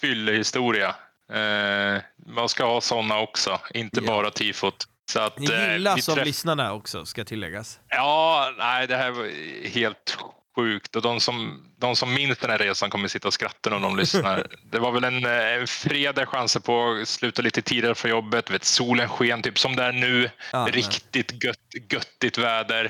[0.00, 0.94] fyllehistoria.
[1.32, 4.06] Eh, man ska ha sådana också, inte ja.
[4.06, 4.88] bara tifot.
[5.10, 7.80] Så att, Ni gillas eh, av lyssnarna också, ska tilläggas.
[7.88, 10.18] Ja, nej, det här var helt
[10.56, 13.80] sjukt och de som, de som minns den här resan kommer sitta och skratta när
[13.80, 14.46] de lyssnar.
[14.70, 18.50] Det var väl en, en fredag chanser på att sluta lite tidigare från jobbet.
[18.50, 20.30] Vet, solen sken typ som det är nu.
[20.52, 21.58] Ja, Riktigt gött,
[21.90, 22.84] göttigt väder.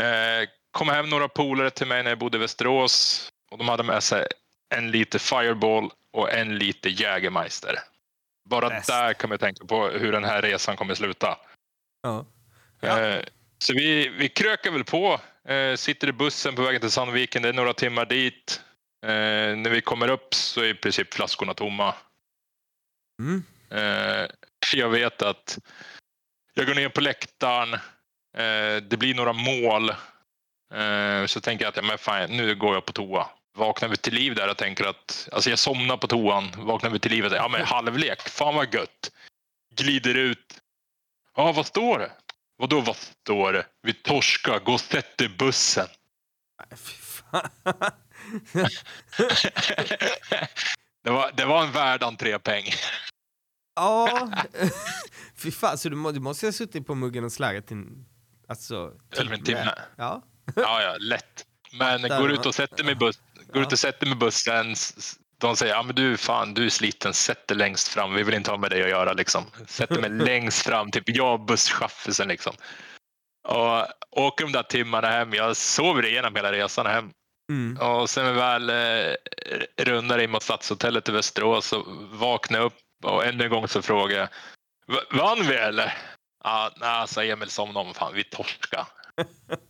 [0.00, 3.82] Eh, kom hem några polare till mig när jag bodde i Västerås och de hade
[3.82, 4.26] med sig
[4.74, 7.78] en liter Fireball och en liter Jägermeister.
[8.50, 8.88] Bara Bäst.
[8.88, 11.38] där kan man tänka på hur den här resan kommer sluta.
[12.02, 12.26] Ja.
[12.80, 13.00] Ja.
[13.00, 13.24] Eh,
[13.58, 15.20] så vi, vi krökar väl på.
[15.48, 17.42] Eh, sitter i bussen på vägen till Sandviken.
[17.42, 18.62] Det är några timmar dit.
[19.06, 21.94] Eh, när vi kommer upp så är i princip flaskorna tomma.
[23.22, 23.42] Mm.
[24.74, 25.58] Jag vet att
[26.54, 27.78] jag går ner på läktaren.
[28.82, 29.92] Det blir några mål.
[31.26, 33.28] Så tänker jag att ja, men fan, nu går jag på toa.
[33.56, 36.50] Vaknar vi till liv där och tänker att alltså jag somnar på toan.
[36.56, 39.10] Vaknar vi till liv och säger ja men halvlek, fan vad gött.
[39.74, 40.60] Glider ut.
[41.36, 42.12] Ja, vad står det?
[42.56, 43.66] Vadå vad står det?
[43.82, 45.86] Vi torskar, gå och sätt dig i bussen.
[46.58, 47.48] Nej, Fy fan.
[51.04, 52.64] det, var, det var en värd entrépeng.
[53.76, 54.30] ja,
[55.36, 55.78] fy fan.
[55.78, 58.06] Så du, må, du måste ha suttit på muggen och slaggat din...
[58.48, 59.74] Alltså, Eller en timme.
[59.96, 60.22] Ja.
[60.56, 61.46] Ja, ja, lätt.
[61.72, 63.20] Men går ut och sätter mig i bus,
[63.52, 64.74] går ut och sätter mig i bussen.
[65.40, 68.14] De säger, ja men du fan, du är sliten, sätt dig längst fram.
[68.14, 69.44] Vi vill inte ha med dig att göra liksom.
[69.66, 72.54] Sätter mig längst fram, typ jag och busschaffisen liksom.
[73.48, 75.34] Och åker de där timmarna hem.
[75.34, 77.10] Jag sover igenom hela resan hem.
[77.52, 77.76] Mm.
[77.78, 79.14] Och sen väl eh,
[79.78, 84.18] rundar in mot Stadshotellet i Västerås så vaknar upp och ännu en gång så frågar
[84.18, 84.28] jag,
[84.86, 85.94] "Va- vann vi eller?
[86.44, 88.86] Ja, nej, sa Emil som någon, fan vi torska.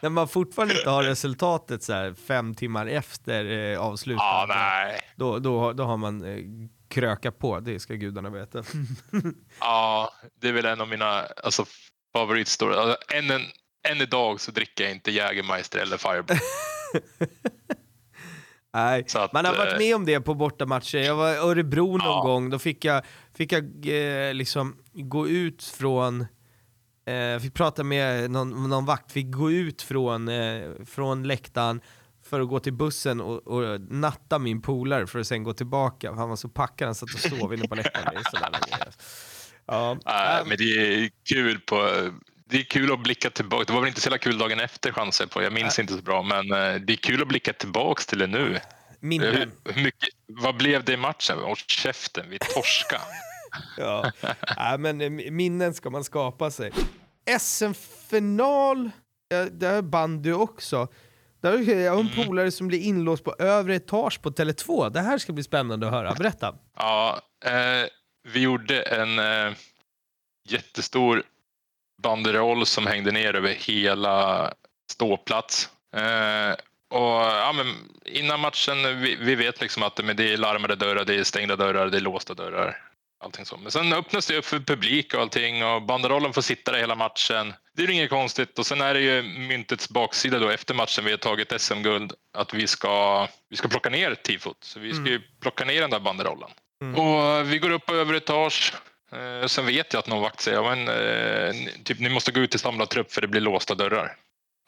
[0.00, 4.20] När man fortfarande inte har resultatet så här fem timmar efter eh, avslutet.
[4.22, 5.00] Ja, nej.
[5.16, 6.44] Då, då, då har man eh,
[6.88, 8.62] krökat på, det ska gudarna veta.
[9.60, 11.64] Ja, det är väl en av mina alltså,
[12.12, 12.78] favoritstories.
[12.78, 13.42] Alltså, än, en,
[13.88, 16.36] än idag så dricker jag inte Jägermeister eller Fireball.
[18.72, 20.98] Nej, att, man har eh, varit med om det på bortamatcher.
[20.98, 22.22] Jag var i Örebro någon Ja.
[22.22, 23.02] gång, då fick jag,
[23.34, 26.26] fick jag eh, liksom gå ut från
[27.04, 31.80] eh, fick prata med någon, någon vakt, fick gå ut från, eh, från läktaren
[32.24, 36.12] för att gå till bussen och, och natta min polare för att sen gå tillbaka.
[36.12, 38.14] Han var så packad, han satt och sov inne på läktaren.
[38.14, 38.88] Det är.
[39.66, 39.98] Ja.
[40.04, 42.10] Nej, men det är kul på
[42.50, 43.64] det är kul att blicka tillbaka.
[43.64, 45.42] Det var väl inte så jävla kul dagen efter chanser på.
[45.42, 48.26] Jag minns inte så bra, men eh, det är kul att blicka tillbaks till det
[48.26, 48.60] nu.
[49.00, 49.34] Minnen.
[49.34, 51.38] Hur, hur mycket, vad blev det i matchen?
[51.38, 53.00] Håll käften, vi torska.
[53.76, 54.12] Ja.
[54.56, 56.72] ja, men eh, minnen ska man skapa sig.
[57.40, 58.90] SM-final,
[59.32, 60.88] eh, där bandy också.
[61.40, 64.90] Där jag har en polare som blir inlåst på övre etage på Tele2.
[64.90, 66.14] Det här ska bli spännande att höra.
[66.14, 66.54] Berätta.
[66.76, 67.88] Ja, eh,
[68.28, 69.52] vi gjorde en eh,
[70.48, 71.22] jättestor
[72.02, 74.52] banderoll som hängde ner över hela
[74.90, 75.68] ståplats.
[75.96, 76.52] Eh,
[76.90, 77.66] och ja, men
[78.04, 81.56] innan matchen, vi, vi vet liksom att men det är larmade dörrar, det är stängda
[81.56, 82.89] dörrar, det är låsta dörrar.
[83.22, 83.56] Allting så.
[83.56, 86.94] Men sen öppnas det upp för publik och allting och banderollen får sitta där hela
[86.94, 87.54] matchen.
[87.72, 91.10] Det är inget konstigt och sen är det ju myntets baksida då efter matchen vi
[91.10, 94.64] har tagit SM-guld att vi ska, vi ska plocka ner tifot.
[94.64, 96.50] Så vi ska ju plocka ner den där banderollen.
[96.82, 97.00] Mm.
[97.00, 98.74] Och vi går upp på övre etage.
[99.12, 102.50] Eh, sen vet jag att någon vakt säger men, eh, typ, ni måste gå ut
[102.50, 104.16] till samlad trupp för det blir låsta dörrar.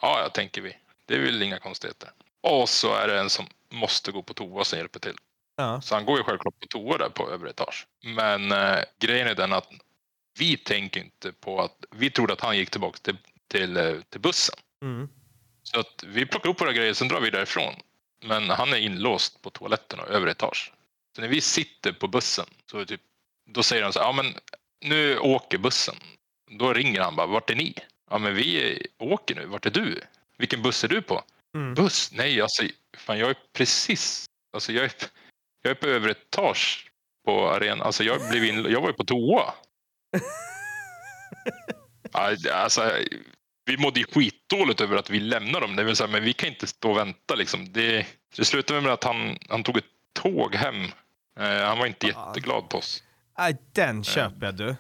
[0.03, 0.77] Ja, ja, tänker vi.
[1.07, 2.11] Det är väl inga konstigheter.
[2.43, 5.17] Och så är det en som måste gå på toa som hjälper till.
[5.57, 5.81] Ja.
[5.81, 7.87] Så han går ju självklart på toa där på övre etage.
[8.05, 9.69] Men eh, grejen är den att
[10.39, 13.17] vi tänker inte på att vi trodde att han gick tillbaka till,
[13.49, 14.55] till, eh, till bussen.
[14.83, 15.09] Mm.
[15.63, 17.75] Så att vi plockar upp våra grejer, sen drar vi därifrån.
[18.25, 20.73] Men han är inlåst på toaletten och övre etage.
[21.17, 23.01] Så när vi sitter på bussen, så typ,
[23.51, 24.35] då säger han så här, ja men
[24.81, 25.95] nu åker bussen.
[26.51, 27.75] Då ringer han bara, vart är ni?
[28.11, 30.01] Ja men vi åker nu, vart är du?
[30.37, 31.25] Vilken buss är du på?
[31.55, 31.75] Mm.
[31.75, 32.13] Buss?
[32.13, 32.63] Nej, alltså,
[32.97, 34.93] fan jag är precis, alltså jag är,
[35.63, 36.91] jag är på övre etage
[37.25, 37.83] på arenan.
[37.83, 39.55] Alltså jag, blev in, jag var ju på toa.
[42.53, 42.93] Alltså,
[43.65, 45.77] vi mådde ju skitdåligt över att vi lämnade dem.
[45.77, 47.35] Det vill säga, men vi kan inte stå och vänta.
[47.35, 47.73] Liksom.
[47.73, 48.07] Det,
[48.37, 49.85] det slutade med att han, han tog ett
[50.15, 50.85] tåg hem.
[51.41, 52.27] Eh, han var inte Ja.
[52.29, 53.03] jätteglad på oss.
[53.39, 54.77] Nej, den köper jag du.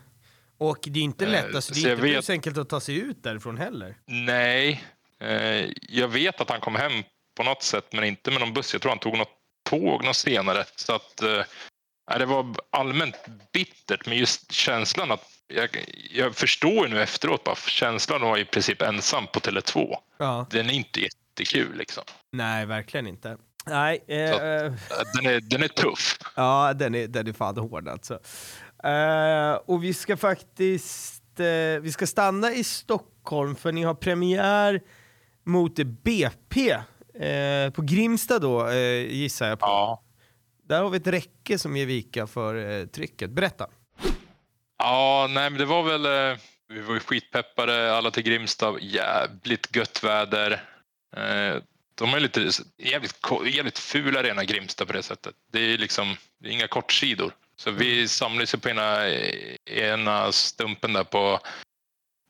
[0.58, 2.80] Och det är inte Eh, lätt, alltså, det är inte vet- så enkelt att ta
[2.80, 3.94] sig ut därifrån heller.
[4.06, 4.84] Nej,
[5.20, 6.92] eh, jag vet att han kom hem
[7.36, 8.72] på något sätt, men inte med någon buss.
[8.72, 9.38] Jag tror han tog något
[9.80, 10.64] tåg något senare.
[10.76, 13.14] Så att, eh, det var allmänt
[13.52, 15.68] bittert, men just känslan att jag,
[16.10, 20.46] jag förstår ju nu efteråt, bara, känslan vara i princip ensam på Tele2, Ja.
[20.50, 21.76] den är inte jättekul.
[21.76, 22.04] Liksom.
[22.32, 23.36] Nej, verkligen inte.
[23.66, 24.72] Nej, eh, att- eh,
[25.14, 26.18] Den är, den är tuff.
[26.36, 28.14] Ja, den är, den är fan hård alltså.
[28.84, 34.80] Eh, och vi ska faktiskt eh, vi ska stanna i Stockholm för ni har premiär
[35.44, 36.78] mot BP
[37.14, 39.66] eh, på Grimsta då, eh, gissar jag på.
[39.66, 40.02] Ja.
[40.68, 43.30] Där har vi ett räcke som ger vika för eh, trycket.
[43.30, 43.66] Berätta.
[44.78, 46.38] Ja, nej men det var väl, eh,
[46.68, 50.52] vi var ju skitpeppade alla till Grimsta, jävligt gött väder.
[51.16, 51.62] Eh,
[51.94, 55.34] de är lite jävligt, jävligt ful arena Grimsta på det sättet.
[55.52, 57.34] Det är liksom det är inga kortsidor.
[57.56, 59.08] Så vi samlades ju på ena,
[59.70, 61.40] ena stumpen där på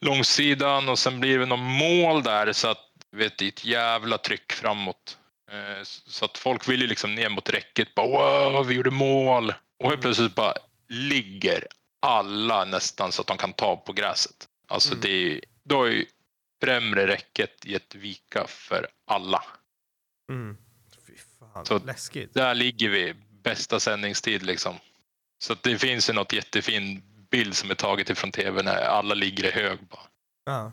[0.05, 4.18] långsidan och sen blir det någon mål där så att vet, det är ett jävla
[4.18, 5.18] tryck framåt.
[5.50, 7.94] Eh, Så att folk vill ju liksom ner mot räcket.
[7.94, 9.54] Bara, wow, vi gjorde mål!
[9.78, 10.54] Och helt plötsligt bara
[10.88, 11.66] ligger
[12.02, 14.48] alla nästan så att de kan ta på gräset.
[14.68, 15.00] Alltså Mm.
[15.00, 16.06] det är, då är ju
[16.62, 19.44] främre räcket gett vika för alla.
[20.30, 20.56] Mm.
[21.06, 22.34] Fy fan, Så- läskigt.
[22.34, 24.74] Där ligger vi, bästa sändningstid liksom.
[25.44, 29.14] Så att det finns ju något jättefin bild som är taget ifrån tv när alla
[29.14, 29.78] ligger i hög.
[29.88, 30.00] Bara.
[30.45, 30.72] Ja.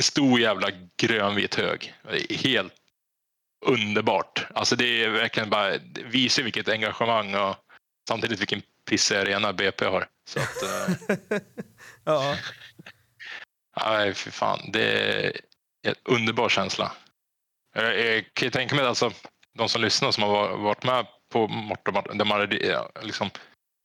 [0.00, 1.94] Stor jävla grönvit hög.
[2.30, 2.72] Helt
[3.66, 4.46] underbart.
[4.54, 7.56] Alltså det är verkligen bara, visar vilket engagemang och
[8.08, 10.06] samtidigt vilken pissig arena BP har.
[10.28, 11.38] Så att, eh,
[12.04, 12.36] ja.
[13.86, 14.60] nej för fan.
[14.72, 14.84] Det
[15.26, 15.32] är
[15.86, 16.92] en underbar känsla.
[17.74, 19.12] Jag, jag kan tänka mig alltså,
[19.58, 22.48] de som lyssnar som har var- varit med på Morton, där man
[23.02, 23.30] liksom,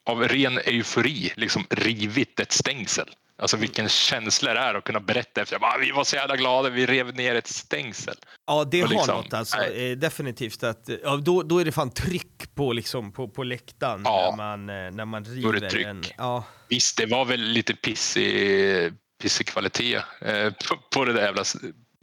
[0.09, 3.15] av ren eufori liksom rivit ett stängsel.
[3.39, 5.59] Alltså vilken känsla det är att kunna berätta efter.
[5.59, 8.15] Bara, vi var så jävla glada, vi rev ner ett stängsel.
[8.47, 9.57] Ja, det Och har liksom, något alltså.
[9.57, 9.91] nej.
[9.91, 10.63] Eh, definitivt.
[10.63, 14.35] Att, ja, då, då är det fan tryck på, liksom, på, på läktaren Ja.
[14.37, 15.85] när, man, eh, när man Då är river det tryck.
[15.85, 16.03] en...
[16.17, 16.43] Ja.
[16.69, 21.43] Visst, det var väl lite pissig, pissig kvalitet eh, på, på det där jävla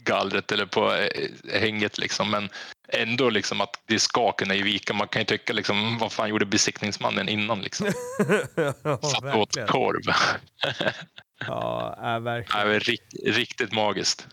[0.03, 2.31] gallret eller på eh, hänget liksom.
[2.31, 2.49] Men
[2.89, 4.93] ändå liksom att det ska kunna ge vika.
[4.93, 7.87] Man kan ju tycka liksom, vad fan gjorde besiktningsmannen innan liksom?
[9.11, 10.01] Satt åt korv.
[11.39, 12.67] Ja, äh, verkligen.
[12.67, 14.27] Var rikt, riktigt magiskt.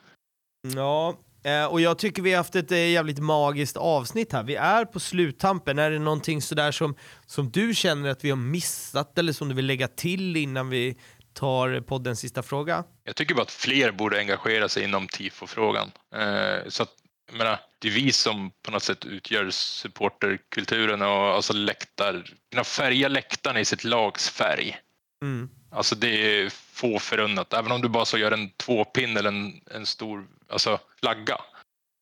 [0.75, 4.43] Ja, eh, och jag tycker vi har haft ett eh, jävligt magiskt avsnitt här.
[4.43, 5.79] Vi är på sluttampen.
[5.79, 6.95] Är det någonting sådär som,
[7.27, 10.99] som du känner att vi har missat eller som du vill lägga till innan vi
[11.35, 12.85] tar poddens sista fråga?
[13.05, 15.91] Jag tycker bara att fler borde engagera sig inom tifo-frågan.
[16.15, 16.93] Eh, så att,
[17.31, 22.65] jag menar, det är vi som på något sätt utgör supporterkulturen och alltså läktar, kunna
[22.65, 24.79] färga läktaren i sitt lags färg.
[25.23, 25.51] Mm.
[25.71, 26.51] Alltså det är
[26.83, 27.53] få förunnat.
[27.53, 31.41] Även om du bara så gör en tvåpinn eller en, en stor alltså, flagga.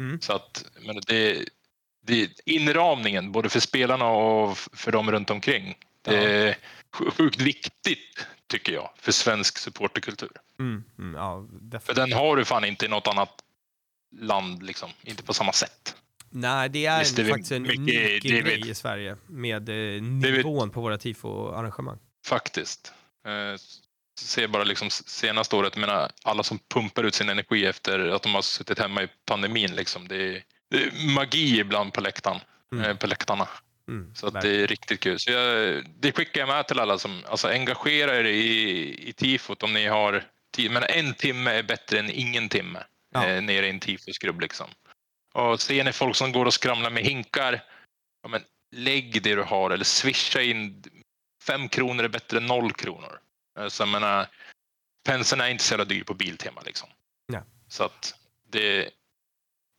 [0.03, 0.21] Mm.
[0.21, 1.45] Så att, men det,
[2.07, 5.79] det är inramningen både för spelarna och för dem runt omkring.
[6.03, 6.57] Det är
[6.93, 10.31] sj- sjukt viktigt tycker jag för svensk supporterkultur.
[10.59, 10.85] Mm.
[10.99, 11.15] Mm.
[11.15, 11.47] Ja,
[11.81, 13.43] För den har du fan inte i något annat
[14.21, 14.91] land, liksom.
[15.03, 15.97] inte på samma sätt.
[16.31, 20.03] Nej, det är Visst, det är faktiskt en mycket- unik grej i Sverige med eh,
[20.03, 21.99] nivån på våra tifo-arrangemang.
[22.27, 22.93] Faktiskt.
[23.27, 23.61] Eh,
[24.27, 28.35] ser bara liksom senaste året, menar, alla som pumpar ut sin energi efter att de
[28.35, 29.75] har suttit hemma i pandemin.
[29.75, 30.09] Liksom.
[30.09, 32.41] Det, är, det är magi ibland på, läktaren,
[32.73, 32.85] Mm.
[32.91, 33.49] eh, på läktarna.
[33.89, 34.15] Mm.
[34.15, 35.19] Så det är riktigt kul.
[35.21, 39.63] Så jag, det skickar jag med till alla som alltså, engagera er i, i tifot
[39.63, 40.71] om ni har tid.
[40.71, 42.83] Men en timme är bättre än ingen timme
[43.15, 43.27] Ja.
[43.27, 44.41] eh, nere i en tifosgrupp.
[44.41, 44.67] Liksom.
[45.35, 47.63] Och ser ni folk som går och skramlar med hinkar,
[48.23, 48.43] ja, men
[48.77, 50.83] lägg det du har eller swisha in.
[51.47, 53.19] Fem kronor är bättre än noll kronor.
[53.59, 54.29] Eh, Så jag menar,
[55.05, 56.61] penseln är inte så jävla dyr på Biltema.
[56.61, 56.89] Liksom.
[57.29, 57.43] Nej.
[57.69, 58.15] Så att
[58.49, 58.91] det,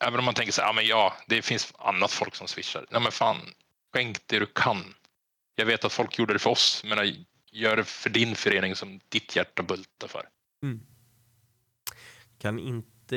[0.04, 2.86] även om man tänker så här, ja, men ja, det finns annat folk som swishar.
[2.90, 3.38] Nej men fan,
[3.94, 4.94] skänk det du kan.
[5.56, 9.00] Jag vet att folk gjorde det för oss, men gör det för din förening som
[9.10, 10.30] ditt hjärta bultar för.
[12.40, 13.16] Kan inte...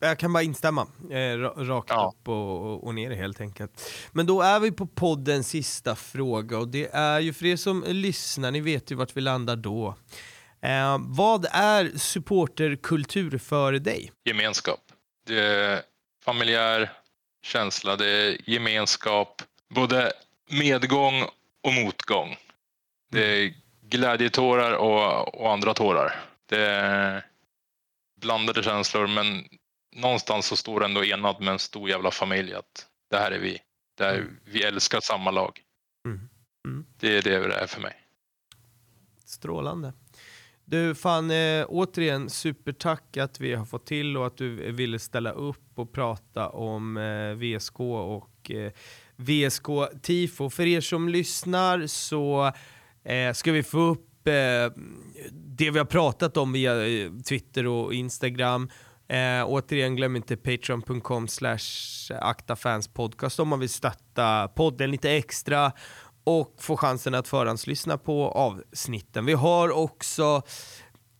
[0.00, 0.86] Jag kan bara instämma.
[1.10, 2.14] Eh, ra- rakt Ja.
[2.14, 3.90] upp och, och, och ner helt enkelt.
[4.12, 7.84] Men då är vi på poddens sista fråga och det är ju för er som
[7.88, 9.94] lyssnar, ni vet ju vart vi landar då.
[10.62, 14.12] Eh, vad är supporterkultur för dig?
[14.24, 14.80] Gemenskap.
[15.26, 15.82] Det är
[16.24, 16.92] familjär
[17.42, 19.42] känsla, det är gemenskap,
[19.74, 20.12] både
[20.50, 21.22] medgång
[21.62, 22.36] och motgång.
[23.10, 26.20] Det är glädjetårar och, och andra tårar.
[26.48, 27.24] Det är
[28.20, 29.44] blandade känslor, men
[29.98, 33.58] någonstans så står ändå enad med en stor jävla familj att det här är vi.
[33.98, 34.36] Det här, Mm.
[34.44, 35.60] Vi älskar samma lag.
[36.06, 36.28] Mm.
[36.66, 36.86] Mm.
[37.00, 37.94] Det är det det är för mig.
[39.24, 39.92] Strålande.
[40.64, 45.30] Du, fan eh, återigen supertack att vi har fått till och att du ville ställa
[45.30, 48.72] upp och prata om eh, VSK och eh,
[49.16, 49.66] VSK
[50.02, 50.50] Tifo.
[50.50, 52.52] För er som lyssnar så
[53.04, 54.32] eh, ska vi få upp eh,
[55.32, 58.70] det vi har pratat om via eh, Twitter och Instagram.
[59.08, 61.58] Eh, återigen, glöm inte patreon.com slash
[62.20, 65.72] aktafanspodcast om man vill stötta podden lite extra
[66.24, 69.26] och få chansen att förhandslyssna på avsnitten.
[69.26, 70.42] Vi har också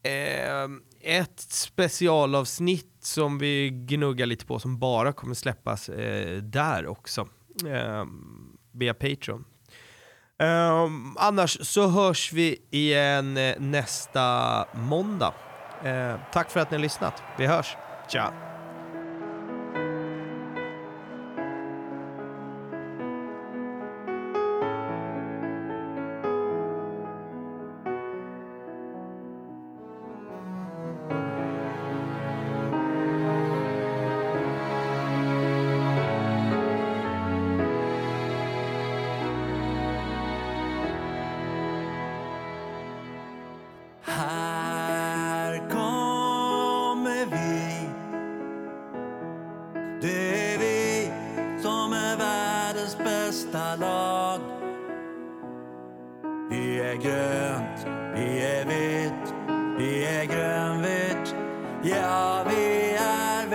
[0.02, 0.68] eh,
[1.00, 7.28] ett specialavsnitt som vi gnuggar lite på som bara kommer släppas eh, där också.
[7.66, 8.04] Eh,
[8.72, 9.44] via Patreon.
[10.38, 15.34] Ehm, annars så hörs vi igen eh, nästa måndag.
[15.84, 17.22] Eh, tack för att ni har lyssnat.
[17.36, 17.76] Vi hörs.
[18.06, 18.47] Ciao!
[56.88, 59.34] Är grönt, vi är vitt,
[59.78, 61.34] vi är grönvitt.
[61.82, 63.46] Ja, vi är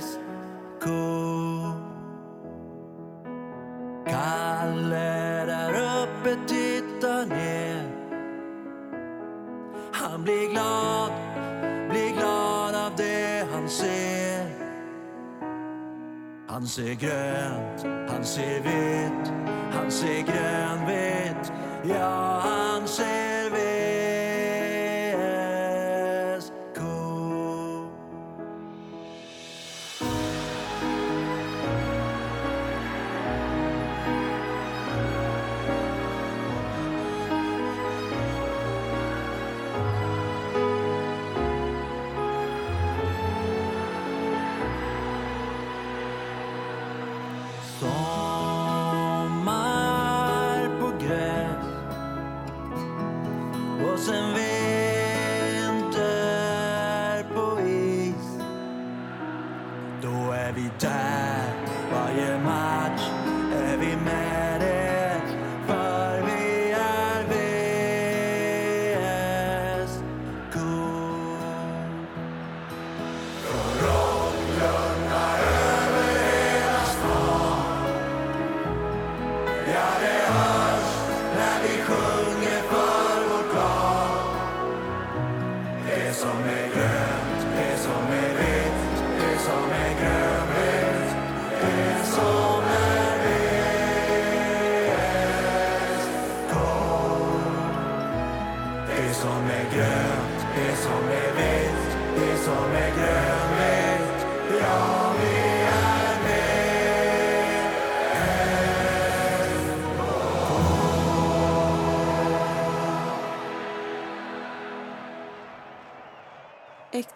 [0.00, 0.84] VSK
[4.06, 5.70] Kalle där
[6.02, 7.88] uppe tittar ner.
[9.92, 11.12] Han blir glad,
[11.90, 14.46] blir glad av det han ser.
[16.48, 19.41] Han ser grönt, han ser vitt,
[19.92, 21.52] han grönvitt
[21.84, 22.40] Ja,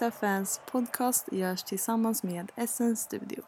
[0.06, 3.45] Äkta Fans Podcast görs tillsammans med Essence Studio.